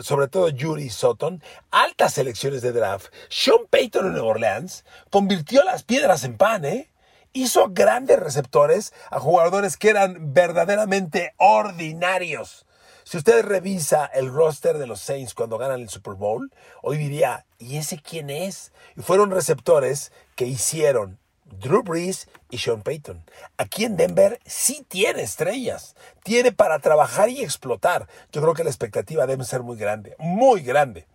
sobre 0.02 0.30
todo 0.30 0.50
Judy 0.50 0.90
Sutton, 0.90 1.44
altas 1.70 2.14
selecciones 2.14 2.64
de 2.64 2.72
draft. 2.72 3.14
Sean 3.30 3.68
Payton 3.70 4.08
en 4.08 4.14
Nueva 4.14 4.30
Orleans 4.30 4.84
convirtió 5.12 5.64
las 5.64 5.84
piedras 5.84 6.24
en 6.24 6.38
pan, 6.38 6.66
¿eh? 6.66 6.90
Hizo 7.34 7.70
grandes 7.70 8.20
receptores 8.20 8.94
a 9.10 9.20
jugadores 9.20 9.78
que 9.78 9.90
eran 9.90 10.34
verdaderamente 10.34 11.34
ordinarios. 11.38 12.66
Si 13.04 13.18
usted 13.18 13.44
revisa 13.44 14.06
el 14.06 14.32
roster 14.32 14.78
de 14.78 14.88
los 14.88 15.02
Saints 15.02 15.34
cuando 15.34 15.58
ganan 15.58 15.82
el 15.82 15.90
Super 15.90 16.14
Bowl, 16.14 16.52
hoy 16.82 16.98
diría, 16.98 17.46
¿y 17.60 17.78
ese 17.78 18.00
quién 18.00 18.30
es? 18.30 18.72
Y 18.96 19.02
fueron 19.02 19.32
receptores 19.32 20.14
que 20.36 20.46
hicieron 20.46 21.20
Drew 21.60 21.84
Brees 21.84 22.30
y 22.50 22.60
Sean 22.60 22.82
Payton. 22.82 23.24
Aquí 23.58 23.84
en 23.84 23.98
Denver 23.98 24.40
sí 24.46 24.86
tiene 24.88 25.22
estrellas, 25.22 25.96
tiene 26.24 26.52
para 26.52 26.80
trabajar 26.80 27.30
y 27.30 27.44
explotar. 27.44 28.08
Yo 28.32 28.42
creo 28.42 28.54
que 28.54 28.64
la 28.64 28.70
expectativa 28.70 29.28
debe 29.28 29.44
ser 29.44 29.64
muy 29.64 29.78
grande, 29.78 30.16
muy 30.18 30.62
grande. 30.62 31.06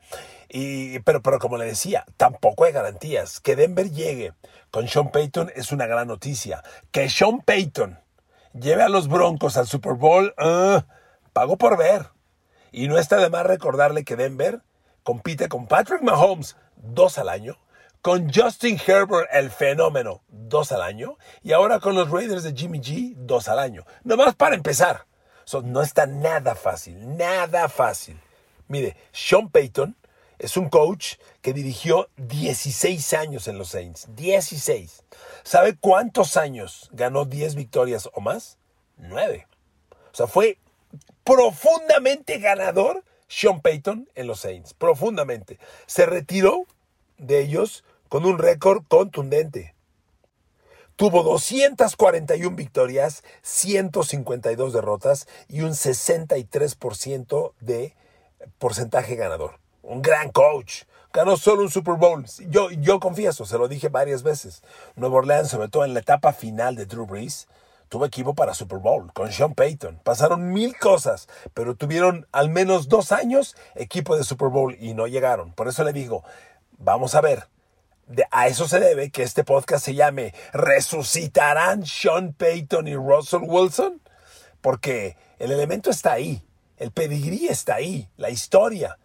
Y, 0.50 0.98
pero, 1.00 1.22
pero 1.22 1.38
como 1.38 1.58
le 1.58 1.66
decía, 1.66 2.04
tampoco 2.16 2.64
hay 2.64 2.72
garantías. 2.72 3.40
Que 3.40 3.56
Denver 3.56 3.90
llegue 3.90 4.32
con 4.70 4.88
Sean 4.88 5.10
Payton 5.10 5.50
es 5.54 5.72
una 5.72 5.86
gran 5.86 6.08
noticia. 6.08 6.62
Que 6.90 7.08
Sean 7.08 7.40
Payton 7.40 7.98
lleve 8.52 8.82
a 8.82 8.88
los 8.88 9.08
Broncos 9.08 9.56
al 9.56 9.66
Super 9.66 9.94
Bowl, 9.94 10.34
uh, 10.38 10.80
pago 11.32 11.56
por 11.56 11.76
ver. 11.76 12.06
Y 12.72 12.88
no 12.88 12.98
está 12.98 13.16
de 13.16 13.30
más 13.30 13.46
recordarle 13.46 14.04
que 14.04 14.16
Denver 14.16 14.60
compite 15.02 15.48
con 15.48 15.66
Patrick 15.66 16.02
Mahomes 16.02 16.56
dos 16.76 17.18
al 17.18 17.28
año, 17.28 17.56
con 18.02 18.32
Justin 18.32 18.78
Herbert, 18.86 19.28
el 19.32 19.50
fenómeno, 19.50 20.22
dos 20.28 20.72
al 20.72 20.82
año, 20.82 21.16
y 21.42 21.52
ahora 21.52 21.80
con 21.80 21.94
los 21.94 22.10
Raiders 22.10 22.42
de 22.42 22.54
Jimmy 22.54 22.80
G, 22.80 23.14
dos 23.16 23.48
al 23.48 23.58
año. 23.58 23.84
Nomás 24.04 24.34
para 24.34 24.54
empezar. 24.54 25.06
no 25.64 25.82
está 25.82 26.06
nada 26.06 26.54
fácil, 26.54 27.16
nada 27.16 27.68
fácil. 27.68 28.20
Mire, 28.68 28.96
Sean 29.12 29.48
Payton 29.48 29.96
es 30.38 30.56
un 30.56 30.68
coach 30.68 31.16
que 31.42 31.52
dirigió 31.52 32.08
16 32.16 33.12
años 33.14 33.48
en 33.48 33.58
los 33.58 33.70
Saints. 33.70 34.08
16. 34.14 35.04
¿Sabe 35.42 35.76
cuántos 35.76 36.36
años 36.36 36.88
ganó 36.92 37.24
10 37.24 37.54
victorias 37.54 38.08
o 38.12 38.20
más? 38.20 38.58
9. 38.96 39.46
O 40.12 40.14
sea, 40.14 40.26
fue 40.26 40.58
profundamente 41.24 42.38
ganador 42.38 43.04
Sean 43.28 43.60
Payton 43.60 44.08
en 44.14 44.26
los 44.26 44.40
Saints. 44.40 44.74
Profundamente. 44.74 45.58
Se 45.86 46.06
retiró 46.06 46.66
de 47.18 47.40
ellos 47.40 47.84
con 48.08 48.24
un 48.24 48.38
récord 48.38 48.84
contundente. 48.88 49.74
Tuvo 50.96 51.22
241 51.22 52.56
victorias, 52.56 53.22
152 53.42 54.72
derrotas 54.72 55.28
y 55.46 55.60
un 55.60 55.70
63% 55.70 57.52
de 57.60 57.94
porcentaje 58.58 59.14
ganador. 59.14 59.60
Un 59.88 60.02
gran 60.02 60.30
coach. 60.30 60.82
Ganó 61.14 61.38
solo 61.38 61.62
un 61.62 61.70
Super 61.70 61.94
Bowl. 61.94 62.26
Yo, 62.50 62.70
yo 62.70 63.00
confieso, 63.00 63.46
se 63.46 63.56
lo 63.56 63.68
dije 63.68 63.88
varias 63.88 64.22
veces. 64.22 64.62
Nueva 64.96 65.16
Orleans, 65.16 65.48
sobre 65.48 65.68
todo 65.68 65.86
en 65.86 65.94
la 65.94 66.00
etapa 66.00 66.34
final 66.34 66.76
de 66.76 66.84
Drew 66.84 67.06
Brees, 67.06 67.48
tuvo 67.88 68.04
equipo 68.04 68.34
para 68.34 68.52
Super 68.52 68.80
Bowl 68.80 69.10
con 69.14 69.32
Sean 69.32 69.54
Payton. 69.54 69.98
Pasaron 70.04 70.52
mil 70.52 70.76
cosas, 70.76 71.26
pero 71.54 71.74
tuvieron 71.74 72.26
al 72.32 72.50
menos 72.50 72.88
dos 72.88 73.12
años 73.12 73.56
equipo 73.76 74.14
de 74.14 74.24
Super 74.24 74.48
Bowl 74.48 74.76
y 74.78 74.92
no 74.92 75.06
llegaron. 75.06 75.54
Por 75.54 75.68
eso 75.68 75.82
le 75.84 75.94
digo, 75.94 76.22
vamos 76.76 77.14
a 77.14 77.22
ver. 77.22 77.48
a 78.30 78.46
eso 78.46 78.68
se 78.68 78.80
debe 78.80 79.08
que 79.08 79.22
este 79.22 79.42
podcast 79.42 79.82
se 79.86 79.94
llame 79.94 80.34
¿Resucitarán 80.52 81.86
Sean 81.86 82.34
Payton 82.34 82.88
y 82.88 82.94
Russell 82.94 83.40
Wilson? 83.42 84.02
Porque 84.60 85.16
el 85.38 85.50
elemento 85.50 85.88
está 85.88 86.12
ahí, 86.12 86.44
el 86.76 86.90
pedigrí 86.90 87.48
está 87.48 87.76
ahí, 87.76 88.10
la 88.18 88.28
historia. 88.28 88.98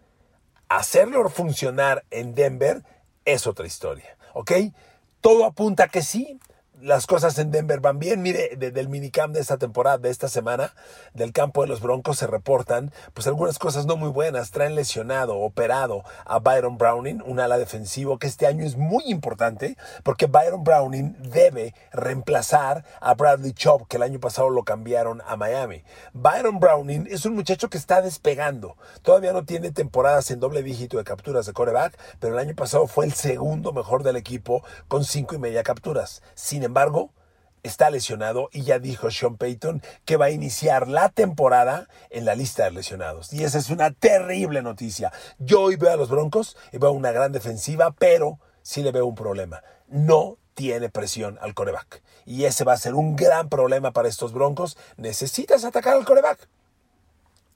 Hacerlo 0.74 1.28
funcionar 1.28 2.04
en 2.10 2.34
Denver 2.34 2.82
es 3.24 3.46
otra 3.46 3.64
historia, 3.64 4.18
¿ok? 4.32 4.50
Todo 5.20 5.44
apunta 5.44 5.84
a 5.84 5.88
que 5.88 6.02
sí, 6.02 6.40
las 6.80 7.06
cosas 7.06 7.38
en 7.38 7.50
Denver 7.50 7.80
van 7.80 7.98
bien. 7.98 8.22
Mire, 8.22 8.56
desde 8.56 8.80
el 8.80 8.88
minicamp 8.88 9.34
de 9.34 9.40
esta 9.40 9.56
temporada, 9.56 9.98
de 9.98 10.10
esta 10.10 10.28
semana, 10.28 10.72
del 11.12 11.32
campo 11.32 11.62
de 11.62 11.68
los 11.68 11.80
Broncos 11.80 12.18
se 12.18 12.26
reportan 12.26 12.92
pues 13.12 13.26
algunas 13.26 13.58
cosas 13.58 13.86
no 13.86 13.96
muy 13.96 14.10
buenas. 14.10 14.50
Traen 14.50 14.74
lesionado, 14.74 15.38
operado 15.38 16.04
a 16.24 16.38
Byron 16.38 16.76
Browning, 16.78 17.22
un 17.24 17.40
ala 17.40 17.58
defensivo 17.58 18.18
que 18.18 18.26
este 18.26 18.46
año 18.46 18.64
es 18.64 18.76
muy 18.76 19.04
importante 19.06 19.76
porque 20.02 20.26
Byron 20.26 20.64
Browning 20.64 21.16
debe 21.20 21.74
reemplazar 21.92 22.84
a 23.00 23.14
Bradley 23.14 23.52
Chubb, 23.52 23.86
que 23.86 23.96
el 23.96 24.02
año 24.02 24.20
pasado 24.20 24.50
lo 24.50 24.64
cambiaron 24.64 25.22
a 25.26 25.36
Miami. 25.36 25.84
Byron 26.12 26.58
Browning 26.60 27.06
es 27.10 27.24
un 27.24 27.34
muchacho 27.34 27.70
que 27.70 27.78
está 27.78 28.02
despegando. 28.02 28.76
Todavía 29.02 29.32
no 29.32 29.44
tiene 29.44 29.70
temporadas 29.70 30.30
en 30.30 30.40
doble 30.40 30.62
dígito 30.62 30.98
de 30.98 31.04
capturas 31.04 31.46
de 31.46 31.52
coreback, 31.52 31.98
pero 32.18 32.34
el 32.34 32.40
año 32.40 32.54
pasado 32.54 32.86
fue 32.86 33.06
el 33.06 33.14
segundo 33.14 33.72
mejor 33.72 34.02
del 34.02 34.16
equipo 34.16 34.64
con 34.88 35.04
cinco 35.04 35.34
y 35.34 35.38
media 35.38 35.62
capturas. 35.62 36.22
Sin 36.34 36.63
embargo, 36.64 37.12
está 37.64 37.90
lesionado 37.90 38.50
y 38.52 38.62
ya 38.62 38.78
dijo 38.78 39.10
Sean 39.10 39.36
Payton 39.36 39.82
que 40.04 40.16
va 40.16 40.26
a 40.26 40.30
iniciar 40.30 40.86
la 40.86 41.08
temporada 41.08 41.88
en 42.10 42.24
la 42.24 42.34
lista 42.34 42.64
de 42.64 42.70
lesionados. 42.70 43.32
Y 43.32 43.42
esa 43.42 43.58
es 43.58 43.70
una 43.70 43.90
terrible 43.90 44.62
noticia. 44.62 45.12
Yo 45.38 45.62
hoy 45.62 45.76
veo 45.76 45.92
a 45.92 45.96
los 45.96 46.10
Broncos 46.10 46.56
y 46.72 46.78
veo 46.78 46.92
una 46.92 47.10
gran 47.10 47.32
defensiva, 47.32 47.92
pero 47.92 48.38
sí 48.62 48.82
le 48.82 48.92
veo 48.92 49.06
un 49.06 49.14
problema. 49.14 49.62
No 49.88 50.38
tiene 50.52 50.88
presión 50.90 51.38
al 51.40 51.54
coreback. 51.54 52.02
Y 52.26 52.44
ese 52.44 52.64
va 52.64 52.74
a 52.74 52.78
ser 52.78 52.94
un 52.94 53.16
gran 53.16 53.48
problema 53.48 53.92
para 53.92 54.08
estos 54.08 54.32
Broncos. 54.32 54.76
Necesitas 54.96 55.64
atacar 55.64 55.96
al 55.96 56.04
coreback. 56.04 56.48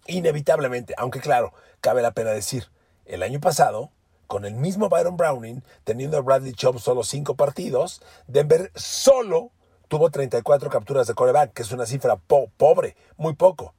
Inevitablemente, 0.06 0.94
aunque 0.96 1.20
claro, 1.20 1.52
cabe 1.80 2.02
la 2.02 2.12
pena 2.12 2.30
decir, 2.30 2.70
el 3.04 3.22
año 3.22 3.40
pasado 3.40 3.90
con 4.28 4.44
el 4.44 4.54
mismo 4.54 4.88
Byron 4.88 5.16
Browning, 5.16 5.64
teniendo 5.82 6.18
a 6.18 6.20
Bradley 6.20 6.52
Chubb 6.52 6.78
solo 6.78 7.02
cinco 7.02 7.34
partidos, 7.34 8.02
Denver 8.28 8.70
solo 8.76 9.50
tuvo 9.88 10.10
34 10.10 10.70
capturas 10.70 11.06
de 11.06 11.14
coreback, 11.14 11.54
que 11.54 11.62
es 11.62 11.72
una 11.72 11.86
cifra 11.86 12.16
pobre, 12.16 12.94
muy 13.16 13.34
poco. 13.34 13.74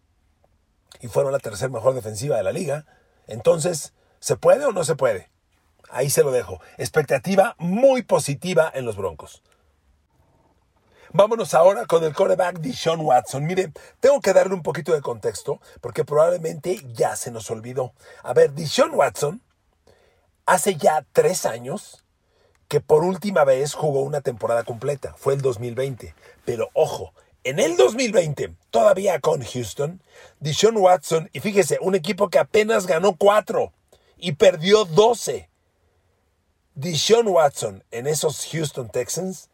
Y 1.02 1.08
fueron 1.08 1.32
la 1.32 1.40
tercera 1.40 1.70
mejor 1.70 1.94
defensiva 1.94 2.36
de 2.36 2.44
la 2.44 2.52
liga. 2.52 2.86
Entonces, 3.28 3.94
¿se 4.20 4.36
puede 4.36 4.66
o 4.66 4.72
no 4.72 4.84
se 4.84 4.96
puede? 4.96 5.30
Ahí 5.92 6.10
se 6.10 6.24
lo 6.24 6.32
dejo. 6.32 6.60
Expectativa 6.78 7.56
muy 7.60 8.02
positiva 8.02 8.72
en 8.74 8.86
los 8.86 8.98
Broncos. 8.98 9.44
Vámonos 11.12 11.54
ahora 11.54 11.86
con 11.86 12.04
el 12.04 12.14
coreback 12.14 12.60
de 12.60 12.74
Sean 12.74 13.02
Watson. 13.02 13.46
Mire, 13.46 13.72
tengo 14.00 14.20
que 14.20 14.34
darle 14.34 14.56
un 14.56 14.64
poquito 14.64 14.94
de 14.94 15.02
contexto 15.02 15.62
porque 15.80 16.06
probablemente 16.06 16.82
ya 16.94 17.16
se 17.16 17.32
nos 17.32 17.50
olvidó. 17.52 17.94
A 18.24 18.34
ver, 18.34 18.52
Deshaun 18.54 18.94
Watson 18.96 19.42
hace 20.50 20.76
ya 20.76 21.06
tres 21.14 21.46
años 21.46 22.04
que 22.68 22.82
por 22.82 23.04
última 23.04 23.44
vez 23.44 23.76
jugó 23.76 24.02
una 24.02 24.22
temporada 24.22 24.64
completa. 24.64 25.14
Fue 25.16 25.36
el 25.36 25.42
2020. 25.42 26.16
Pero 26.44 26.72
ojo, 26.74 27.14
en 27.44 27.60
el 27.60 27.78
2020, 27.78 28.56
todavía 28.72 29.20
con 29.20 29.44
Houston, 29.44 30.02
Deshaun 30.40 30.78
Watson, 30.78 31.30
y 31.34 31.40
fíjese, 31.40 31.78
un 31.82 31.94
equipo 31.94 32.30
que 32.30 32.40
apenas 32.40 32.88
ganó 32.88 33.16
cuatro 33.16 33.74
y 34.18 34.32
perdió 34.32 34.86
12. 34.86 35.48
Deshaun 36.74 37.28
Watson 37.28 37.84
en 37.92 38.08
esos 38.08 38.48
Houston 38.52 38.90
Texans, 38.90 39.52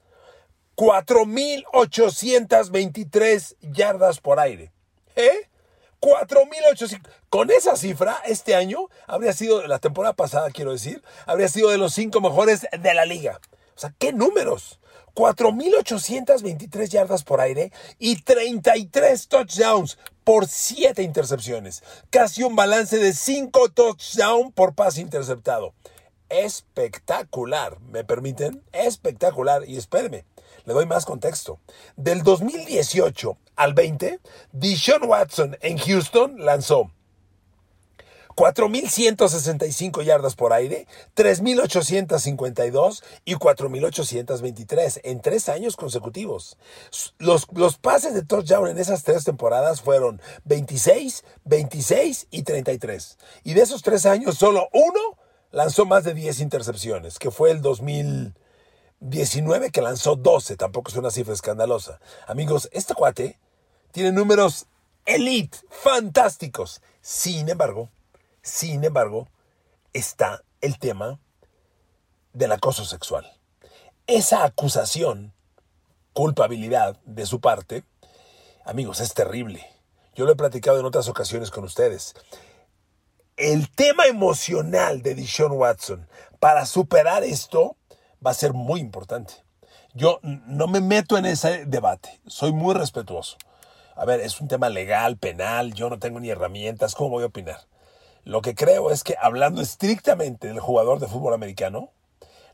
4.823 0.77 3.57
yardas 3.61 4.21
por 4.21 4.39
aire. 4.39 4.71
¿Eh? 5.17 5.49
4.800. 6.01 7.07
Con 7.29 7.51
esa 7.51 7.75
cifra, 7.75 8.21
este 8.25 8.55
año 8.55 8.89
habría 9.07 9.33
sido, 9.33 9.65
la 9.67 9.79
temporada 9.79 10.13
pasada 10.13 10.51
quiero 10.51 10.71
decir, 10.71 11.03
habría 11.25 11.47
sido 11.47 11.69
de 11.69 11.77
los 11.77 11.93
cinco 11.93 12.21
mejores 12.21 12.67
de 12.71 12.93
la 12.93 13.05
liga. 13.05 13.39
O 13.75 13.79
sea, 13.79 13.93
¿qué 13.97 14.13
números? 14.13 14.79
4.823 15.15 16.89
yardas 16.89 17.23
por 17.23 17.39
aire 17.41 17.71
y 17.97 18.21
33 18.21 19.27
touchdowns 19.27 19.97
por 20.23 20.47
7 20.47 21.01
intercepciones. 21.03 21.83
Casi 22.09 22.43
un 22.43 22.55
balance 22.55 22.97
de 22.97 23.13
5 23.13 23.69
touchdowns 23.69 24.53
por 24.53 24.75
pase 24.75 25.01
interceptado. 25.01 25.73
Espectacular, 26.29 27.79
¿me 27.79 28.03
permiten? 28.03 28.63
Espectacular. 28.73 29.67
Y 29.67 29.77
espéreme, 29.77 30.25
le 30.65 30.73
doy 30.73 30.85
más 30.85 31.05
contexto. 31.05 31.59
Del 31.95 32.23
2018 32.23 33.37
al 33.55 33.73
20, 33.73 34.19
Deshaun 34.51 35.03
Watson 35.03 35.57
en 35.61 35.77
Houston 35.77 36.45
lanzó 36.45 36.91
4.165 38.35 40.03
yardas 40.03 40.35
por 40.35 40.51
aire, 40.53 40.87
3.852 41.15 43.03
y 43.23 43.35
4.823 43.35 45.01
en 45.03 45.21
tres 45.21 45.49
años 45.49 45.77
consecutivos. 45.77 46.57
Los, 47.17 47.47
los, 47.53 47.77
pases 47.77 48.13
de 48.13 48.23
touchdown 48.23 48.67
en 48.67 48.77
esas 48.77 49.03
tres 49.03 49.23
temporadas 49.23 49.81
fueron 49.81 50.21
26, 50.43 51.23
26 51.45 52.27
y 52.29 52.43
33. 52.43 53.17
Y 53.43 53.53
de 53.53 53.61
esos 53.61 53.81
tres 53.81 54.05
años, 54.05 54.37
solo 54.37 54.67
uno 54.73 55.17
lanzó 55.51 55.85
más 55.85 56.03
de 56.03 56.13
10 56.13 56.41
intercepciones, 56.41 57.17
que 57.17 57.31
fue 57.31 57.51
el 57.51 57.61
2000. 57.61 58.33
19 58.99 59.71
que 59.71 59.81
lanzó 59.81 60.15
12, 60.15 60.57
tampoco 60.57 60.89
es 60.89 60.97
una 60.97 61.11
cifra 61.11 61.33
escandalosa. 61.33 61.99
Amigos, 62.27 62.69
este 62.71 62.93
cuate 62.93 63.39
tiene 63.91 64.11
números 64.11 64.67
elite, 65.05 65.57
fantásticos. 65.69 66.81
Sin 67.01 67.49
embargo, 67.49 67.89
sin 68.41 68.83
embargo, 68.83 69.27
está 69.93 70.43
el 70.61 70.79
tema 70.79 71.19
del 72.33 72.51
acoso 72.51 72.85
sexual. 72.85 73.31
Esa 74.07 74.43
acusación, 74.43 75.33
culpabilidad 76.13 76.99
de 77.05 77.25
su 77.25 77.39
parte, 77.39 77.83
amigos, 78.65 78.99
es 78.99 79.13
terrible. 79.13 79.65
Yo 80.15 80.25
lo 80.25 80.31
he 80.31 80.35
platicado 80.35 80.79
en 80.79 80.85
otras 80.85 81.07
ocasiones 81.07 81.51
con 81.51 81.63
ustedes. 81.63 82.15
El 83.37 83.69
tema 83.69 84.05
emocional 84.05 85.01
de 85.01 85.13
Dishon 85.13 85.51
Watson 85.51 86.07
para 86.39 86.65
superar 86.65 87.23
esto 87.23 87.75
va 88.25 88.31
a 88.31 88.35
ser 88.35 88.53
muy 88.53 88.79
importante. 88.79 89.33
Yo 89.93 90.19
no 90.23 90.67
me 90.67 90.81
meto 90.81 91.17
en 91.17 91.25
ese 91.25 91.65
debate, 91.65 92.19
soy 92.27 92.51
muy 92.51 92.73
respetuoso. 92.73 93.37
A 93.95 94.03
ver, 94.03 94.19
es 94.19 94.41
un 94.41 94.47
tema 94.47 94.69
legal, 94.69 95.17
penal, 95.17 95.73
yo 95.73 95.89
no 95.89 95.99
tengo 95.99 96.19
ni 96.19 96.29
herramientas, 96.29 96.95
¿cómo 96.95 97.11
voy 97.11 97.23
a 97.23 97.27
opinar? 97.27 97.61
Lo 98.25 98.41
que 98.41 98.55
creo 98.55 98.91
es 98.91 99.03
que 99.03 99.15
hablando 99.21 99.61
estrictamente 99.61 100.47
del 100.47 100.59
jugador 100.59 100.99
de 100.99 101.07
fútbol 101.07 101.33
americano, 101.33 101.91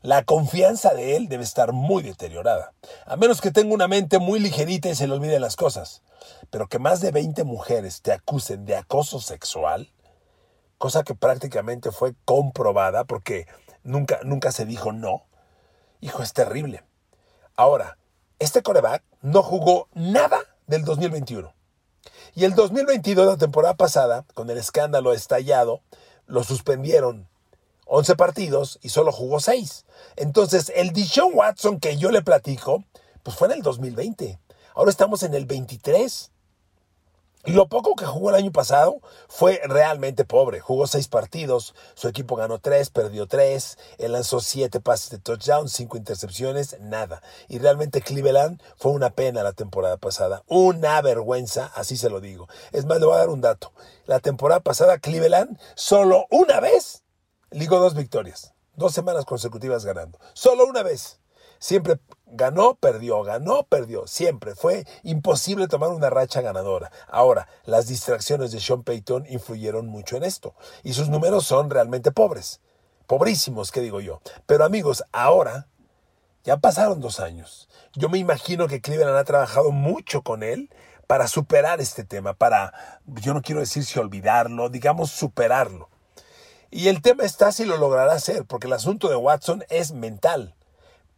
la 0.02 0.24
confianza 0.24 0.94
de 0.94 1.16
él 1.16 1.28
debe 1.28 1.44
estar 1.44 1.72
muy 1.72 2.02
deteriorada. 2.02 2.72
A 3.06 3.16
menos 3.16 3.40
que 3.40 3.52
tenga 3.52 3.72
una 3.72 3.88
mente 3.88 4.18
muy 4.18 4.40
ligerita 4.40 4.88
y 4.88 4.94
se 4.94 5.06
le 5.06 5.14
olviden 5.14 5.40
las 5.40 5.56
cosas. 5.56 6.02
Pero 6.50 6.68
que 6.68 6.78
más 6.78 7.00
de 7.00 7.12
20 7.12 7.44
mujeres 7.44 8.02
te 8.02 8.12
acusen 8.12 8.64
de 8.66 8.76
acoso 8.76 9.20
sexual, 9.20 9.90
cosa 10.76 11.04
que 11.04 11.14
prácticamente 11.14 11.92
fue 11.92 12.14
comprobada 12.24 13.04
porque 13.04 13.46
nunca, 13.84 14.20
nunca 14.24 14.52
se 14.52 14.66
dijo 14.66 14.92
no. 14.92 15.22
Hijo, 16.02 16.20
es 16.20 16.32
terrible. 16.32 16.82
Ahora, 17.54 17.96
este 18.40 18.60
coreback 18.60 19.04
no 19.20 19.40
jugó 19.44 19.88
nada 19.94 20.40
del 20.66 20.84
2021. 20.84 21.54
Y 22.34 22.44
el 22.44 22.56
2022, 22.56 23.24
la 23.24 23.36
temporada 23.36 23.74
pasada, 23.74 24.24
con 24.34 24.50
el 24.50 24.58
escándalo 24.58 25.12
estallado, 25.12 25.80
lo 26.26 26.42
suspendieron 26.42 27.28
11 27.86 28.16
partidos 28.16 28.80
y 28.82 28.88
solo 28.88 29.12
jugó 29.12 29.38
6. 29.38 29.86
Entonces, 30.16 30.72
el 30.74 30.92
Dishon 30.92 31.30
Watson 31.34 31.78
que 31.78 31.96
yo 31.96 32.10
le 32.10 32.22
platico, 32.22 32.82
pues 33.22 33.36
fue 33.36 33.46
en 33.46 33.54
el 33.54 33.62
2020. 33.62 34.40
Ahora 34.74 34.90
estamos 34.90 35.22
en 35.22 35.34
el 35.34 35.46
23. 35.46 36.31
Lo 37.44 37.66
poco 37.66 37.96
que 37.96 38.06
jugó 38.06 38.30
el 38.30 38.36
año 38.36 38.52
pasado 38.52 39.00
fue 39.28 39.60
realmente 39.64 40.24
pobre. 40.24 40.60
Jugó 40.60 40.86
seis 40.86 41.08
partidos, 41.08 41.74
su 41.94 42.06
equipo 42.06 42.36
ganó 42.36 42.60
tres, 42.60 42.90
perdió 42.90 43.26
tres, 43.26 43.78
él 43.98 44.12
lanzó 44.12 44.38
siete 44.38 44.78
pases 44.78 45.10
de 45.10 45.18
touchdown, 45.18 45.68
cinco 45.68 45.96
intercepciones, 45.96 46.78
nada. 46.78 47.20
Y 47.48 47.58
realmente 47.58 48.00
Cleveland 48.00 48.62
fue 48.76 48.92
una 48.92 49.10
pena 49.10 49.42
la 49.42 49.54
temporada 49.54 49.96
pasada. 49.96 50.44
Una 50.46 51.02
vergüenza, 51.02 51.72
así 51.74 51.96
se 51.96 52.10
lo 52.10 52.20
digo. 52.20 52.46
Es 52.70 52.84
más, 52.84 53.00
le 53.00 53.06
voy 53.06 53.16
a 53.16 53.18
dar 53.18 53.28
un 53.28 53.40
dato. 53.40 53.72
La 54.06 54.20
temporada 54.20 54.60
pasada 54.60 54.98
Cleveland 54.98 55.58
solo 55.74 56.26
una 56.30 56.60
vez 56.60 57.02
ligó 57.50 57.80
dos 57.80 57.96
victorias. 57.96 58.54
Dos 58.76 58.94
semanas 58.94 59.24
consecutivas 59.24 59.84
ganando. 59.84 60.16
Solo 60.32 60.64
una 60.64 60.84
vez. 60.84 61.18
Siempre 61.62 62.00
ganó, 62.26 62.74
perdió, 62.74 63.22
ganó, 63.22 63.62
perdió. 63.62 64.08
Siempre 64.08 64.56
fue 64.56 64.84
imposible 65.04 65.68
tomar 65.68 65.90
una 65.90 66.10
racha 66.10 66.40
ganadora. 66.40 66.90
Ahora, 67.06 67.46
las 67.66 67.86
distracciones 67.86 68.50
de 68.50 68.58
Sean 68.58 68.82
Payton 68.82 69.26
influyeron 69.28 69.86
mucho 69.86 70.16
en 70.16 70.24
esto. 70.24 70.56
Y 70.82 70.94
sus 70.94 71.08
números 71.08 71.46
son 71.46 71.70
realmente 71.70 72.10
pobres. 72.10 72.60
Pobrísimos, 73.06 73.70
¿qué 73.70 73.80
digo 73.80 74.00
yo? 74.00 74.20
Pero 74.44 74.64
amigos, 74.64 75.04
ahora 75.12 75.68
ya 76.42 76.56
pasaron 76.56 77.00
dos 77.00 77.20
años. 77.20 77.68
Yo 77.92 78.08
me 78.08 78.18
imagino 78.18 78.66
que 78.66 78.80
Cleveland 78.80 79.16
ha 79.16 79.22
trabajado 79.22 79.70
mucho 79.70 80.22
con 80.22 80.42
él 80.42 80.68
para 81.06 81.28
superar 81.28 81.80
este 81.80 82.02
tema, 82.02 82.34
para, 82.34 83.00
yo 83.06 83.34
no 83.34 83.42
quiero 83.42 83.60
decir 83.60 83.84
si 83.84 84.00
olvidarlo, 84.00 84.68
digamos 84.68 85.12
superarlo. 85.12 85.90
Y 86.72 86.88
el 86.88 87.02
tema 87.02 87.22
está 87.22 87.52
si 87.52 87.64
lo 87.64 87.76
logrará 87.76 88.14
hacer, 88.14 88.46
porque 88.46 88.66
el 88.66 88.72
asunto 88.72 89.08
de 89.08 89.14
Watson 89.14 89.62
es 89.68 89.92
mental. 89.92 90.56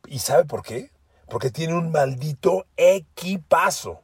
¿Y 0.06 0.18
sabe 0.18 0.44
por 0.44 0.62
qué? 0.62 0.90
Porque 1.28 1.50
tiene 1.50 1.74
un 1.74 1.90
maldito 1.90 2.66
equipazo. 2.76 4.02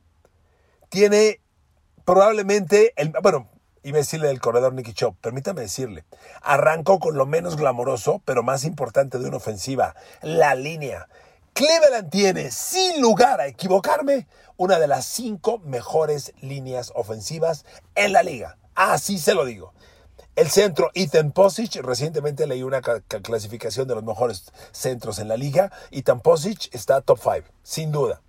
Tiene 0.89 1.41
probablemente 2.05 2.93
el. 2.97 3.13
Bueno, 3.23 3.49
iba 3.83 3.97
a 3.97 4.01
decirle 4.01 4.29
del 4.29 4.41
corredor 4.41 4.73
Nicky 4.73 4.93
Chop, 4.93 5.17
permítame 5.21 5.63
decirle. 5.63 6.05
Arrancó 6.43 6.99
con 6.99 7.17
lo 7.17 7.27
menos 7.27 7.57
glamoroso, 7.57 8.21
pero 8.25 8.43
más 8.43 8.65
importante 8.65 9.19
de 9.19 9.29
una 9.29 9.37
ofensiva: 9.37 9.95
la 10.23 10.55
línea. 10.55 11.09
Cleveland 11.53 12.11
tiene, 12.11 12.51
sin 12.51 13.03
lugar 13.03 13.41
a 13.41 13.47
equivocarme, 13.47 14.29
una 14.57 14.79
de 14.79 14.87
las 14.87 15.05
cinco 15.05 15.59
mejores 15.59 16.33
líneas 16.41 16.93
ofensivas 16.95 17.67
en 17.95 18.13
la 18.13 18.23
liga. 18.23 18.57
Así 18.75 19.19
se 19.19 19.35
lo 19.35 19.45
digo. 19.45 19.75
El 20.37 20.49
centro 20.49 20.91
Ethan 20.95 21.33
Posich, 21.33 21.77
recientemente 21.83 22.47
leí 22.47 22.63
una 22.63 22.81
clasificación 22.81 23.89
de 23.89 23.97
los 23.97 24.05
mejores 24.05 24.53
centros 24.71 25.19
en 25.19 25.29
la 25.29 25.37
liga. 25.37 25.73
Ethan 25.91 26.21
Posich 26.21 26.71
está 26.73 27.01
top 27.01 27.19
5, 27.21 27.49
sin 27.63 27.91
duda. 27.91 28.23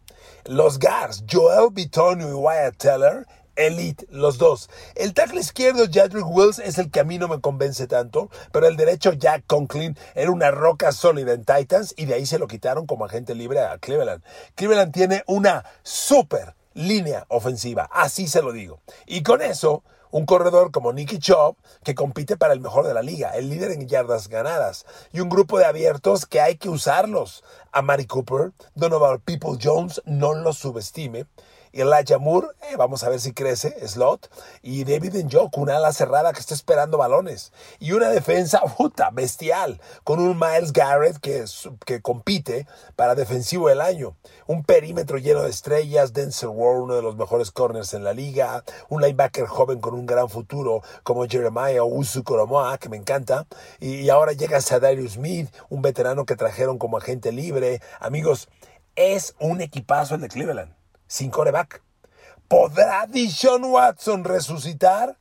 Los 0.46 0.80
Gars, 0.80 1.24
Joel 1.32 1.70
Bitonio 1.72 2.30
y 2.30 2.34
Wyatt 2.34 2.78
Teller, 2.78 3.28
elite, 3.56 4.08
los 4.10 4.40
dos. 4.40 4.70
El 4.96 5.14
tackle 5.14 5.42
izquierdo, 5.42 5.86
Jadrick 5.92 6.26
Wills, 6.28 6.58
es 6.58 6.80
el 6.80 6.90
que 6.90 7.02
a 7.02 7.04
mí 7.04 7.20
no 7.20 7.28
me 7.28 7.40
convence 7.40 7.86
tanto, 7.86 8.30
pero 8.52 8.68
el 8.68 8.78
derecho, 8.78 9.14
Jack 9.14 9.44
Conklin, 9.46 9.96
era 10.16 10.32
una 10.32 10.50
roca 10.50 10.92
sólida 10.92 11.34
en 11.34 11.46
Titans 11.46 11.94
y 11.98 12.06
de 12.06 12.16
ahí 12.16 12.26
se 12.26 12.40
lo 12.40 12.48
quitaron 12.48 12.88
como 12.88 13.06
agente 13.06 13.36
libre 13.36 13.60
a 13.60 13.78
Cleveland. 13.78 14.24
Cleveland 14.56 14.92
tiene 14.92 15.24
una 15.28 15.64
super 15.84 16.56
línea 16.74 17.26
ofensiva, 17.30 17.90
así 17.92 18.28
se 18.28 18.42
lo 18.42 18.52
digo. 18.52 18.82
Y 19.06 19.22
con 19.22 19.42
eso 19.42 19.84
un 20.12 20.26
corredor 20.26 20.72
como 20.72 20.94
Nicky 20.94 21.20
Chop, 21.20 21.58
que 21.84 21.96
compite 21.96 22.38
para 22.38 22.54
el 22.54 22.60
mejor 22.60 22.86
de 22.86 22.94
la 22.94 23.02
liga, 23.02 23.32
el 23.32 23.50
líder 23.50 23.72
en 23.72 23.88
yardas 23.88 24.28
ganadas, 24.28 24.86
y 25.12 25.22
un 25.22 25.30
grupo 25.30 25.58
de 25.58 25.66
abiertos 25.66 26.26
que 26.26 26.42
hay 26.42 26.58
que 26.58 26.70
usarlos. 26.70 27.44
A 27.72 27.82
Mari 27.82 28.06
Cooper, 28.06 28.52
Donovan 28.76 29.20
People 29.22 29.58
Jones, 29.62 30.02
no 30.06 30.34
los 30.34 30.58
subestime. 30.58 31.26
Elijah 31.74 32.18
Moore, 32.18 32.50
eh, 32.70 32.76
vamos 32.78 33.04
a 33.04 33.10
ver 33.10 33.22
si 33.22 33.34
crece, 33.34 33.88
slot. 33.88 34.30
Y 34.62 34.84
David 34.84 35.16
Njoku, 35.24 35.62
una 35.62 35.78
ala 35.78 35.94
cerrada 35.94 36.34
que 36.34 36.40
está 36.40 36.54
esperando 36.54 36.98
balones. 36.98 37.54
Y 37.80 37.94
una 37.94 38.10
defensa 38.10 38.62
puta, 38.78 39.10
bestial, 39.12 39.80
con 40.04 40.20
un 40.20 40.38
Miles 40.38 40.74
Garrett 40.74 41.18
que, 41.20 41.46
que 41.86 42.02
compite 42.02 42.68
para 42.96 43.16
defensivo 43.16 43.70
del 43.70 43.80
año. 43.80 44.16
Un 44.48 44.64
perímetro 44.64 45.18
lleno 45.18 45.44
de 45.44 45.50
estrellas, 45.50 46.14
Denzel 46.14 46.50
Ward, 46.50 46.82
uno 46.82 46.96
de 46.96 47.02
los 47.02 47.16
mejores 47.16 47.52
corners 47.52 47.94
en 47.94 48.04
la 48.04 48.14
liga. 48.14 48.64
Un 48.90 49.02
linebacker 49.02 49.46
joven 49.46 49.80
con 49.80 49.94
un 49.94 50.06
gran 50.06 50.30
futuro 50.30 50.82
como 51.04 51.26
Jeremiah 51.26 51.84
Usu 51.84 52.24
Koromoa, 52.24 52.78
que 52.78 52.90
me 52.90 52.98
encanta. 52.98 53.48
Y, 53.80 54.10
ahora 54.10 54.34
llega 54.34 54.60
Sadarius 54.60 55.14
Smith, 55.14 55.50
un 55.70 55.82
veterano 55.82 56.26
que 56.26 56.36
trajeron 56.36 56.78
como 56.78 56.98
agente 56.98 57.32
libre. 57.32 57.82
Amigos, 58.00 58.50
es 58.96 59.36
un 59.40 59.62
equipazo 59.62 60.16
el 60.16 60.22
de 60.22 60.28
Cleveland 60.28 60.81
sin 61.12 61.30
coreback. 61.30 61.84
¿Podrá 62.48 63.06
Dishon 63.06 63.66
Watson 63.66 64.24
resucitar? 64.24 65.18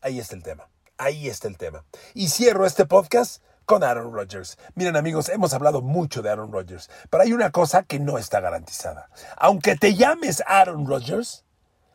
Ahí 0.00 0.18
está 0.18 0.34
el 0.34 0.42
tema. 0.42 0.70
Ahí 0.96 1.28
está 1.28 1.48
el 1.48 1.58
tema. 1.58 1.84
Y 2.14 2.28
cierro 2.28 2.64
este 2.64 2.86
podcast 2.86 3.42
con 3.66 3.84
Aaron 3.84 4.14
Rodgers. 4.14 4.56
Miren 4.74 4.96
amigos, 4.96 5.28
hemos 5.28 5.52
hablado 5.52 5.82
mucho 5.82 6.22
de 6.22 6.30
Aaron 6.30 6.50
Rodgers, 6.50 6.88
pero 7.10 7.24
hay 7.24 7.34
una 7.34 7.50
cosa 7.50 7.82
que 7.82 8.00
no 8.00 8.16
está 8.16 8.40
garantizada. 8.40 9.10
Aunque 9.36 9.76
te 9.76 9.94
llames 9.94 10.42
Aaron 10.46 10.86
Rodgers, 10.86 11.44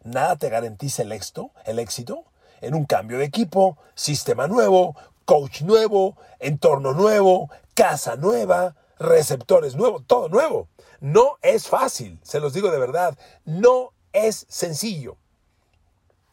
nada 0.04 0.36
te 0.36 0.50
garantiza 0.50 1.02
el 1.02 1.12
éxito, 1.12 1.52
el 1.66 1.80
éxito 1.80 2.26
en 2.62 2.76
un 2.76 2.86
cambio 2.86 3.18
de 3.18 3.26
equipo, 3.26 3.80
sistema 3.96 4.48
nuevo, 4.48 4.96
coach 5.26 5.64
nuevo, 5.64 6.18
entorno 6.40 6.94
nuevo, 6.94 7.50
casa 7.74 8.16
nueva, 8.16 8.76
receptores 9.00 9.76
nuevos, 9.76 10.04
todo 10.06 10.30
nuevo. 10.30 10.70
No 11.00 11.38
es 11.42 11.68
fácil, 11.68 12.20
se 12.24 12.40
los 12.40 12.54
digo 12.54 12.72
de 12.72 12.80
verdad, 12.80 13.18
no 13.46 13.94
es 14.14 14.46
sencillo. 14.50 15.18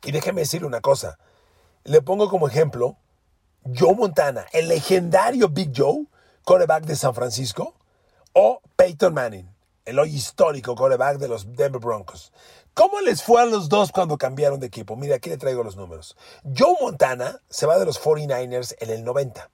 Y 0.03 0.13
déjeme 0.13 0.43
decirle 0.43 0.67
una 0.67 0.81
cosa, 0.81 1.19
le 1.85 2.01
pongo 2.01 2.29
como 2.29 2.49
ejemplo 2.49 2.97
Joe 3.77 3.95
Montana, 3.95 4.47
el 4.53 4.69
legendario 4.69 5.49
Big 5.49 5.73
Joe, 5.75 6.07
coreback 6.45 6.85
de 6.85 6.97
San 6.97 7.15
Francisco, 7.15 7.75
o 8.33 8.61
Peyton 8.77 9.13
Manning, 9.13 9.49
el 9.85 9.99
hoy 9.99 10.15
histórico 10.15 10.75
coreback 10.75 11.19
de 11.19 11.29
los 11.29 11.57
Denver 11.57 11.81
Broncos. 11.81 12.33
¿Cómo 12.73 13.01
les 13.01 13.23
fue 13.23 13.41
a 13.41 13.47
los 13.47 13.69
dos 13.69 13.93
cuando 13.93 14.19
cambiaron 14.19 14.61
de 14.61 14.67
equipo? 14.67 14.97
Mira, 14.97 15.17
aquí 15.17 15.31
le 15.31 15.37
traigo 15.37 15.63
los 15.63 15.77
números. 15.77 16.17
Joe 16.43 16.75
Montana 16.81 17.41
se 17.49 17.67
va 17.67 17.79
de 17.79 17.85
los 17.85 18.03
49ers 18.03 18.75
en 18.81 18.91
el 18.91 19.05
90. 19.05 19.49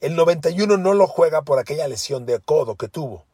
El 0.00 0.16
91 0.16 0.76
no 0.76 0.94
lo 0.94 1.06
juega 1.06 1.42
por 1.42 1.58
aquella 1.58 1.88
lesión 1.88 2.26
de 2.26 2.38
codo 2.40 2.76
que 2.76 2.88
tuvo 2.88 3.26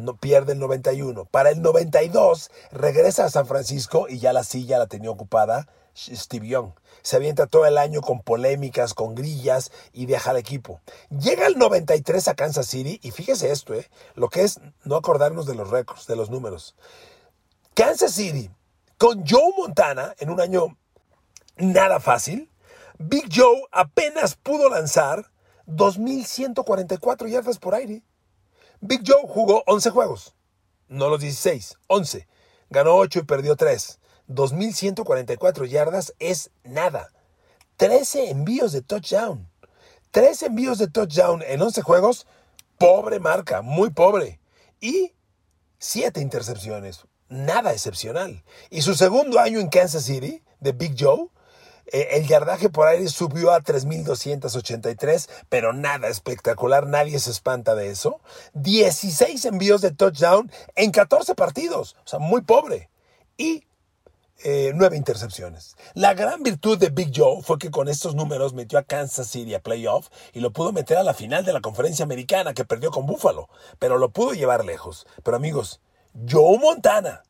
no, 0.00 0.16
pierde 0.16 0.52
el 0.52 0.58
91. 0.58 1.26
Para 1.26 1.50
el 1.50 1.62
92 1.62 2.50
regresa 2.72 3.24
a 3.24 3.30
San 3.30 3.46
Francisco 3.46 4.06
y 4.08 4.18
ya 4.18 4.32
la 4.32 4.44
silla 4.44 4.78
la 4.78 4.86
tenía 4.86 5.10
ocupada 5.10 5.68
Steve 5.94 6.48
Young. 6.48 6.72
Se 7.02 7.16
avienta 7.16 7.46
todo 7.46 7.66
el 7.66 7.78
año 7.78 8.00
con 8.00 8.20
polémicas, 8.20 8.94
con 8.94 9.14
grillas 9.14 9.70
y 9.92 10.06
deja 10.06 10.30
al 10.30 10.36
equipo. 10.36 10.80
Llega 11.10 11.46
el 11.46 11.58
93 11.58 12.28
a 12.28 12.34
Kansas 12.34 12.66
City 12.66 13.00
y 13.02 13.10
fíjese 13.10 13.50
esto, 13.50 13.74
¿eh? 13.74 13.88
lo 14.14 14.28
que 14.28 14.42
es 14.42 14.60
no 14.84 14.96
acordarnos 14.96 15.46
de 15.46 15.54
los 15.54 15.70
récords, 15.70 16.06
de 16.06 16.16
los 16.16 16.30
números. 16.30 16.74
Kansas 17.74 18.12
City 18.12 18.50
con 18.98 19.26
Joe 19.26 19.52
Montana 19.56 20.14
en 20.18 20.30
un 20.30 20.40
año 20.40 20.76
nada 21.56 22.00
fácil. 22.00 22.50
Big 22.98 23.28
Joe 23.34 23.62
apenas 23.70 24.34
pudo 24.34 24.68
lanzar 24.68 25.30
2.144 25.66 27.28
yardas 27.28 27.58
por 27.58 27.74
aire. 27.74 28.02
Big 28.80 29.02
Joe 29.06 29.26
jugó 29.28 29.62
11 29.66 29.90
juegos, 29.90 30.34
no 30.88 31.08
los 31.10 31.20
16, 31.20 31.76
11. 31.86 32.26
Ganó 32.70 32.96
8 32.96 33.20
y 33.20 33.22
perdió 33.24 33.56
3. 33.56 33.98
2.144 34.28 35.66
yardas 35.66 36.14
es 36.18 36.50
nada. 36.64 37.10
13 37.76 38.30
envíos 38.30 38.72
de 38.72 38.80
touchdown. 38.80 39.50
3 40.12 40.42
envíos 40.44 40.78
de 40.78 40.88
touchdown 40.88 41.42
en 41.46 41.60
11 41.60 41.82
juegos, 41.82 42.26
pobre 42.78 43.20
marca, 43.20 43.60
muy 43.60 43.90
pobre. 43.90 44.40
Y 44.80 45.12
7 45.78 46.20
intercepciones, 46.20 47.04
nada 47.28 47.72
excepcional. 47.72 48.44
Y 48.70 48.82
su 48.82 48.94
segundo 48.94 49.40
año 49.40 49.60
en 49.60 49.68
Kansas 49.68 50.04
City, 50.04 50.42
de 50.60 50.72
Big 50.72 50.94
Joe, 50.98 51.28
el 51.92 52.26
yardaje 52.26 52.68
por 52.68 52.88
aire 52.88 53.08
subió 53.08 53.52
a 53.52 53.60
3.283, 53.60 55.28
pero 55.48 55.72
nada 55.72 56.08
espectacular, 56.08 56.86
nadie 56.86 57.18
se 57.18 57.30
espanta 57.30 57.74
de 57.74 57.90
eso. 57.90 58.20
16 58.54 59.44
envíos 59.46 59.80
de 59.80 59.90
touchdown 59.90 60.50
en 60.76 60.90
14 60.90 61.34
partidos, 61.34 61.96
o 62.04 62.08
sea, 62.08 62.18
muy 62.18 62.42
pobre. 62.42 62.90
Y 63.36 63.64
eh, 64.42 64.72
nueve 64.74 64.96
intercepciones. 64.96 65.76
La 65.92 66.14
gran 66.14 66.42
virtud 66.42 66.78
de 66.78 66.88
Big 66.88 67.12
Joe 67.14 67.42
fue 67.42 67.58
que 67.58 67.70
con 67.70 67.88
estos 67.88 68.14
números 68.14 68.54
metió 68.54 68.78
a 68.78 68.84
Kansas 68.84 69.26
City 69.26 69.52
a 69.52 69.60
playoff 69.60 70.08
y 70.32 70.40
lo 70.40 70.50
pudo 70.50 70.72
meter 70.72 70.96
a 70.96 71.02
la 71.02 71.12
final 71.12 71.44
de 71.44 71.52
la 71.52 71.60
conferencia 71.60 72.06
americana 72.06 72.54
que 72.54 72.64
perdió 72.64 72.90
con 72.90 73.04
Buffalo, 73.04 73.50
pero 73.78 73.98
lo 73.98 74.08
pudo 74.08 74.32
llevar 74.32 74.64
lejos. 74.64 75.06
Pero 75.22 75.36
amigos, 75.36 75.82
Joe 76.26 76.58
Montana 76.58 77.22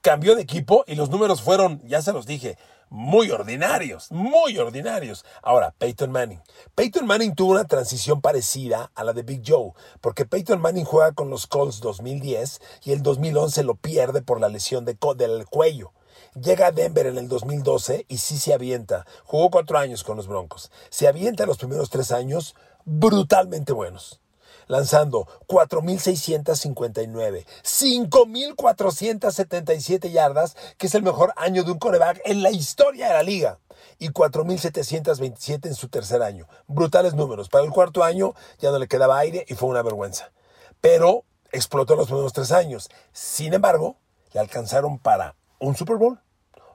cambió 0.00 0.34
de 0.34 0.42
equipo 0.42 0.84
y 0.86 0.94
los 0.94 1.10
números 1.10 1.42
fueron, 1.42 1.82
ya 1.86 2.00
se 2.00 2.14
los 2.14 2.24
dije, 2.24 2.56
muy 2.90 3.30
ordinarios, 3.30 4.10
muy 4.10 4.58
ordinarios. 4.58 5.24
Ahora, 5.42 5.74
Peyton 5.78 6.10
Manning. 6.10 6.40
Peyton 6.74 7.06
Manning 7.06 7.34
tuvo 7.34 7.52
una 7.52 7.64
transición 7.64 8.20
parecida 8.20 8.90
a 8.94 9.04
la 9.04 9.12
de 9.12 9.22
Big 9.22 9.42
Joe, 9.46 9.72
porque 10.00 10.24
Peyton 10.24 10.60
Manning 10.60 10.84
juega 10.84 11.12
con 11.12 11.30
los 11.30 11.46
Colts 11.46 11.80
2010 11.80 12.60
y 12.84 12.92
el 12.92 13.02
2011 13.02 13.64
lo 13.64 13.74
pierde 13.74 14.22
por 14.22 14.40
la 14.40 14.48
lesión 14.48 14.84
de 14.84 14.96
del 15.16 15.46
cuello. 15.46 15.92
Llega 16.40 16.68
a 16.68 16.72
Denver 16.72 17.06
en 17.06 17.18
el 17.18 17.28
2012 17.28 18.06
y 18.08 18.18
sí 18.18 18.38
se 18.38 18.54
avienta. 18.54 19.06
Jugó 19.24 19.50
cuatro 19.50 19.78
años 19.78 20.02
con 20.02 20.16
los 20.16 20.26
Broncos. 20.26 20.70
Se 20.90 21.06
avienta 21.06 21.46
los 21.46 21.58
primeros 21.58 21.90
tres 21.90 22.10
años 22.10 22.54
brutalmente 22.84 23.72
buenos 23.72 24.20
lanzando 24.66 25.26
4.659, 25.46 27.44
5.477 27.62 30.10
yardas, 30.10 30.56
que 30.78 30.86
es 30.86 30.94
el 30.94 31.02
mejor 31.02 31.34
año 31.36 31.64
de 31.64 31.72
un 31.72 31.78
coreback 31.78 32.22
en 32.24 32.42
la 32.42 32.50
historia 32.50 33.08
de 33.08 33.14
la 33.14 33.22
liga, 33.22 33.58
y 33.98 34.10
4.727 34.10 35.66
en 35.66 35.74
su 35.74 35.88
tercer 35.88 36.22
año. 36.22 36.46
Brutales 36.66 37.14
números. 37.14 37.48
Para 37.48 37.64
el 37.64 37.70
cuarto 37.70 38.04
año 38.04 38.34
ya 38.58 38.70
no 38.70 38.78
le 38.78 38.88
quedaba 38.88 39.18
aire 39.18 39.44
y 39.48 39.54
fue 39.54 39.68
una 39.68 39.82
vergüenza. 39.82 40.32
Pero 40.80 41.24
explotó 41.52 41.96
los 41.96 42.06
primeros 42.06 42.32
tres 42.32 42.52
años. 42.52 42.90
Sin 43.12 43.54
embargo, 43.54 43.96
le 44.32 44.40
alcanzaron 44.40 44.98
para 44.98 45.36
un 45.58 45.76
Super 45.76 45.96
Bowl, 45.96 46.20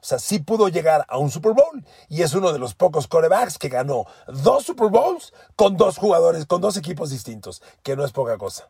o 0.02 0.06
sea, 0.06 0.20
sí 0.20 0.40
pudo 0.40 0.70
llegar 0.70 1.06
a 1.10 1.18
un 1.18 1.30
Super 1.30 1.54
Bowl 1.54 1.86
y 2.08 2.22
es 2.22 2.34
uno 2.34 2.54
de 2.54 2.60
los 2.60 2.74
pocos 2.74 3.08
corebacks 3.08 3.58
que 3.58 3.70
ganó 3.70 4.06
dos 4.28 4.66
Super 4.66 4.90
Bowls 4.90 5.34
con 5.56 5.76
dos 5.76 5.98
jugadores, 5.98 6.46
con 6.46 6.62
dos 6.62 6.78
equipos 6.78 7.10
distintos, 7.10 7.62
que 7.84 7.96
no 7.96 8.06
es 8.06 8.12
poca 8.12 8.38
cosa. 8.38 8.70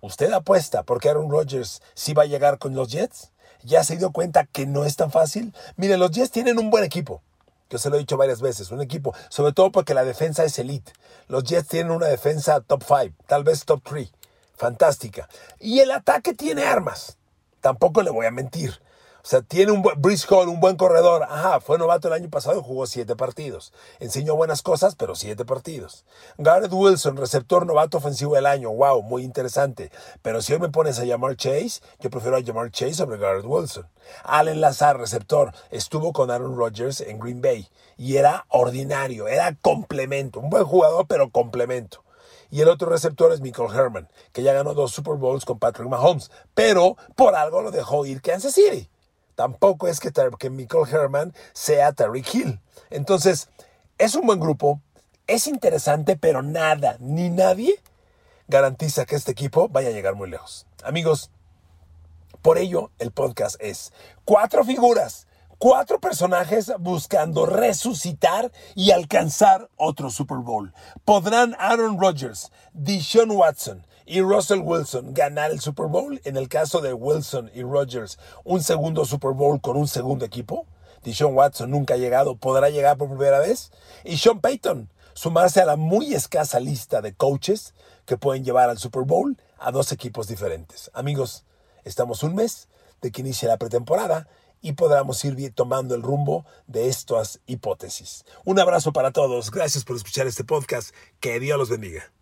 ¿Usted 0.00 0.32
apuesta 0.32 0.82
porque 0.82 1.08
Aaron 1.08 1.30
Rodgers 1.30 1.80
sí 1.94 2.12
va 2.12 2.24
a 2.24 2.26
llegar 2.26 2.58
con 2.58 2.74
los 2.74 2.88
Jets? 2.88 3.32
¿Ya 3.62 3.82
se 3.82 3.96
dio 3.96 4.12
cuenta 4.12 4.44
que 4.44 4.66
no 4.66 4.84
es 4.84 4.96
tan 4.96 5.10
fácil? 5.10 5.54
Mire, 5.76 5.96
los 5.96 6.10
Jets 6.10 6.30
tienen 6.30 6.58
un 6.58 6.70
buen 6.70 6.84
equipo. 6.84 7.22
Yo 7.70 7.78
se 7.78 7.90
lo 7.90 7.96
he 7.96 8.00
dicho 8.00 8.16
varias 8.16 8.40
veces, 8.40 8.70
un 8.70 8.80
equipo, 8.80 9.12
sobre 9.28 9.52
todo 9.52 9.72
porque 9.72 9.94
la 9.94 10.04
defensa 10.04 10.44
es 10.44 10.58
elite. 10.58 10.92
Los 11.26 11.42
Jets 11.44 11.66
tienen 11.68 11.90
una 11.90 12.06
defensa 12.06 12.60
top 12.60 12.84
5, 12.86 13.24
tal 13.26 13.42
vez 13.42 13.64
top 13.64 13.80
3. 13.82 14.12
Fantástica. 14.54 15.28
Y 15.58 15.80
el 15.80 15.90
ataque 15.90 16.34
tiene 16.34 16.64
armas. 16.64 17.16
Tampoco 17.60 18.02
le 18.02 18.10
voy 18.10 18.26
a 18.26 18.30
mentir. 18.30 18.80
O 19.26 19.28
sea, 19.28 19.42
tiene 19.42 19.72
un 19.72 19.82
buen, 19.82 19.96
Hall, 20.30 20.48
un 20.48 20.60
buen 20.60 20.76
corredor. 20.76 21.24
Ajá, 21.24 21.58
fue 21.58 21.78
novato 21.78 22.06
el 22.06 22.14
año 22.14 22.30
pasado 22.30 22.60
y 22.60 22.62
jugó 22.62 22.86
siete 22.86 23.16
partidos. 23.16 23.72
Enseñó 23.98 24.36
buenas 24.36 24.62
cosas, 24.62 24.94
pero 24.94 25.16
siete 25.16 25.44
partidos. 25.44 26.04
Garrett 26.38 26.72
Wilson, 26.72 27.16
receptor 27.16 27.66
novato 27.66 27.98
ofensivo 27.98 28.36
del 28.36 28.46
año. 28.46 28.70
Wow, 28.70 29.02
muy 29.02 29.24
interesante. 29.24 29.90
Pero 30.22 30.42
si 30.42 30.52
hoy 30.52 30.60
me 30.60 30.68
pones 30.68 31.00
a 31.00 31.04
llamar 31.04 31.34
Chase, 31.34 31.80
yo 31.98 32.08
prefiero 32.08 32.36
a 32.36 32.40
llamar 32.40 32.70
Chase 32.70 32.94
sobre 32.94 33.18
Garrett 33.18 33.44
Wilson. 33.44 33.88
Allen 34.22 34.60
Lazar, 34.60 34.96
receptor, 34.96 35.52
estuvo 35.72 36.12
con 36.12 36.30
Aaron 36.30 36.56
Rodgers 36.56 37.00
en 37.00 37.18
Green 37.18 37.42
Bay 37.42 37.68
y 37.96 38.18
era 38.18 38.46
ordinario, 38.48 39.26
era 39.26 39.56
complemento. 39.60 40.38
Un 40.38 40.50
buen 40.50 40.64
jugador, 40.64 41.04
pero 41.08 41.30
complemento. 41.30 42.04
Y 42.48 42.60
el 42.60 42.68
otro 42.68 42.88
receptor 42.88 43.32
es 43.32 43.40
Michael 43.40 43.74
Herman, 43.74 44.08
que 44.32 44.44
ya 44.44 44.52
ganó 44.52 44.72
dos 44.74 44.92
Super 44.92 45.14
Bowls 45.14 45.44
con 45.44 45.58
Patrick 45.58 45.88
Mahomes, 45.88 46.30
pero 46.54 46.96
por 47.16 47.34
algo 47.34 47.60
lo 47.60 47.72
dejó 47.72 48.06
ir 48.06 48.22
Kansas 48.22 48.54
City. 48.54 48.88
Tampoco 49.36 49.86
es 49.86 50.00
que, 50.00 50.10
Michael 50.50 50.88
Herman 50.90 51.34
sea 51.52 51.92
Tariq 51.92 52.34
Hill. 52.34 52.60
Entonces, 52.90 53.48
es 53.98 54.14
un 54.14 54.26
buen 54.26 54.40
grupo, 54.40 54.80
es 55.26 55.46
interesante, 55.46 56.16
pero 56.16 56.42
nada, 56.42 56.96
ni 56.98 57.28
nadie 57.28 57.80
garantiza 58.48 59.04
que 59.04 59.14
este 59.14 59.32
equipo 59.32 59.68
vaya 59.68 59.90
a 59.90 59.92
llegar 59.92 60.14
muy 60.14 60.30
lejos. 60.30 60.66
Amigos, 60.82 61.30
por 62.40 62.58
ello 62.58 62.90
el 62.98 63.10
podcast 63.10 63.60
es 63.60 63.92
cuatro 64.24 64.64
figuras, 64.64 65.26
cuatro 65.58 66.00
personajes 66.00 66.72
buscando 66.78 67.44
resucitar 67.44 68.52
y 68.74 68.92
alcanzar 68.92 69.68
otro 69.76 70.10
Super 70.10 70.38
Bowl. 70.38 70.72
¿Podrán 71.04 71.56
Aaron 71.58 72.00
Rodgers, 72.00 72.52
Deshaun 72.72 73.32
Watson, 73.32 73.84
y 74.06 74.20
Russell 74.20 74.60
Wilson 74.60 75.12
ganar 75.12 75.50
el 75.50 75.60
Super 75.60 75.86
Bowl. 75.86 76.20
En 76.24 76.36
el 76.36 76.48
caso 76.48 76.80
de 76.80 76.92
Wilson 76.92 77.50
y 77.52 77.62
Rodgers, 77.62 78.18
un 78.44 78.62
segundo 78.62 79.04
Super 79.04 79.32
Bowl 79.32 79.60
con 79.60 79.76
un 79.76 79.88
segundo 79.88 80.24
equipo. 80.24 80.66
Deshaun 81.02 81.34
Watson 81.34 81.70
nunca 81.70 81.94
ha 81.94 81.98
llegado, 81.98 82.36
podrá 82.36 82.70
llegar 82.70 82.96
por 82.96 83.08
primera 83.08 83.38
vez. 83.40 83.70
Y 84.04 84.16
Sean 84.16 84.40
Payton, 84.40 84.88
sumarse 85.14 85.60
a 85.60 85.66
la 85.66 85.76
muy 85.76 86.14
escasa 86.14 86.60
lista 86.60 87.02
de 87.02 87.14
coaches 87.14 87.74
que 88.06 88.16
pueden 88.16 88.44
llevar 88.44 88.70
al 88.70 88.78
Super 88.78 89.02
Bowl 89.02 89.36
a 89.58 89.72
dos 89.72 89.92
equipos 89.92 90.28
diferentes. 90.28 90.90
Amigos, 90.94 91.44
estamos 91.84 92.22
un 92.22 92.34
mes 92.34 92.68
de 93.02 93.10
que 93.10 93.20
inicie 93.20 93.48
la 93.48 93.56
pretemporada 93.58 94.28
y 94.62 94.72
podamos 94.72 95.24
ir 95.24 95.52
tomando 95.54 95.94
el 95.94 96.02
rumbo 96.02 96.44
de 96.66 96.88
estas 96.88 97.40
hipótesis. 97.46 98.24
Un 98.44 98.58
abrazo 98.58 98.92
para 98.92 99.12
todos. 99.12 99.50
Gracias 99.50 99.84
por 99.84 99.96
escuchar 99.96 100.26
este 100.26 100.44
podcast. 100.44 100.94
Que 101.20 101.38
Dios 101.38 101.58
los 101.58 101.68
bendiga. 101.68 102.15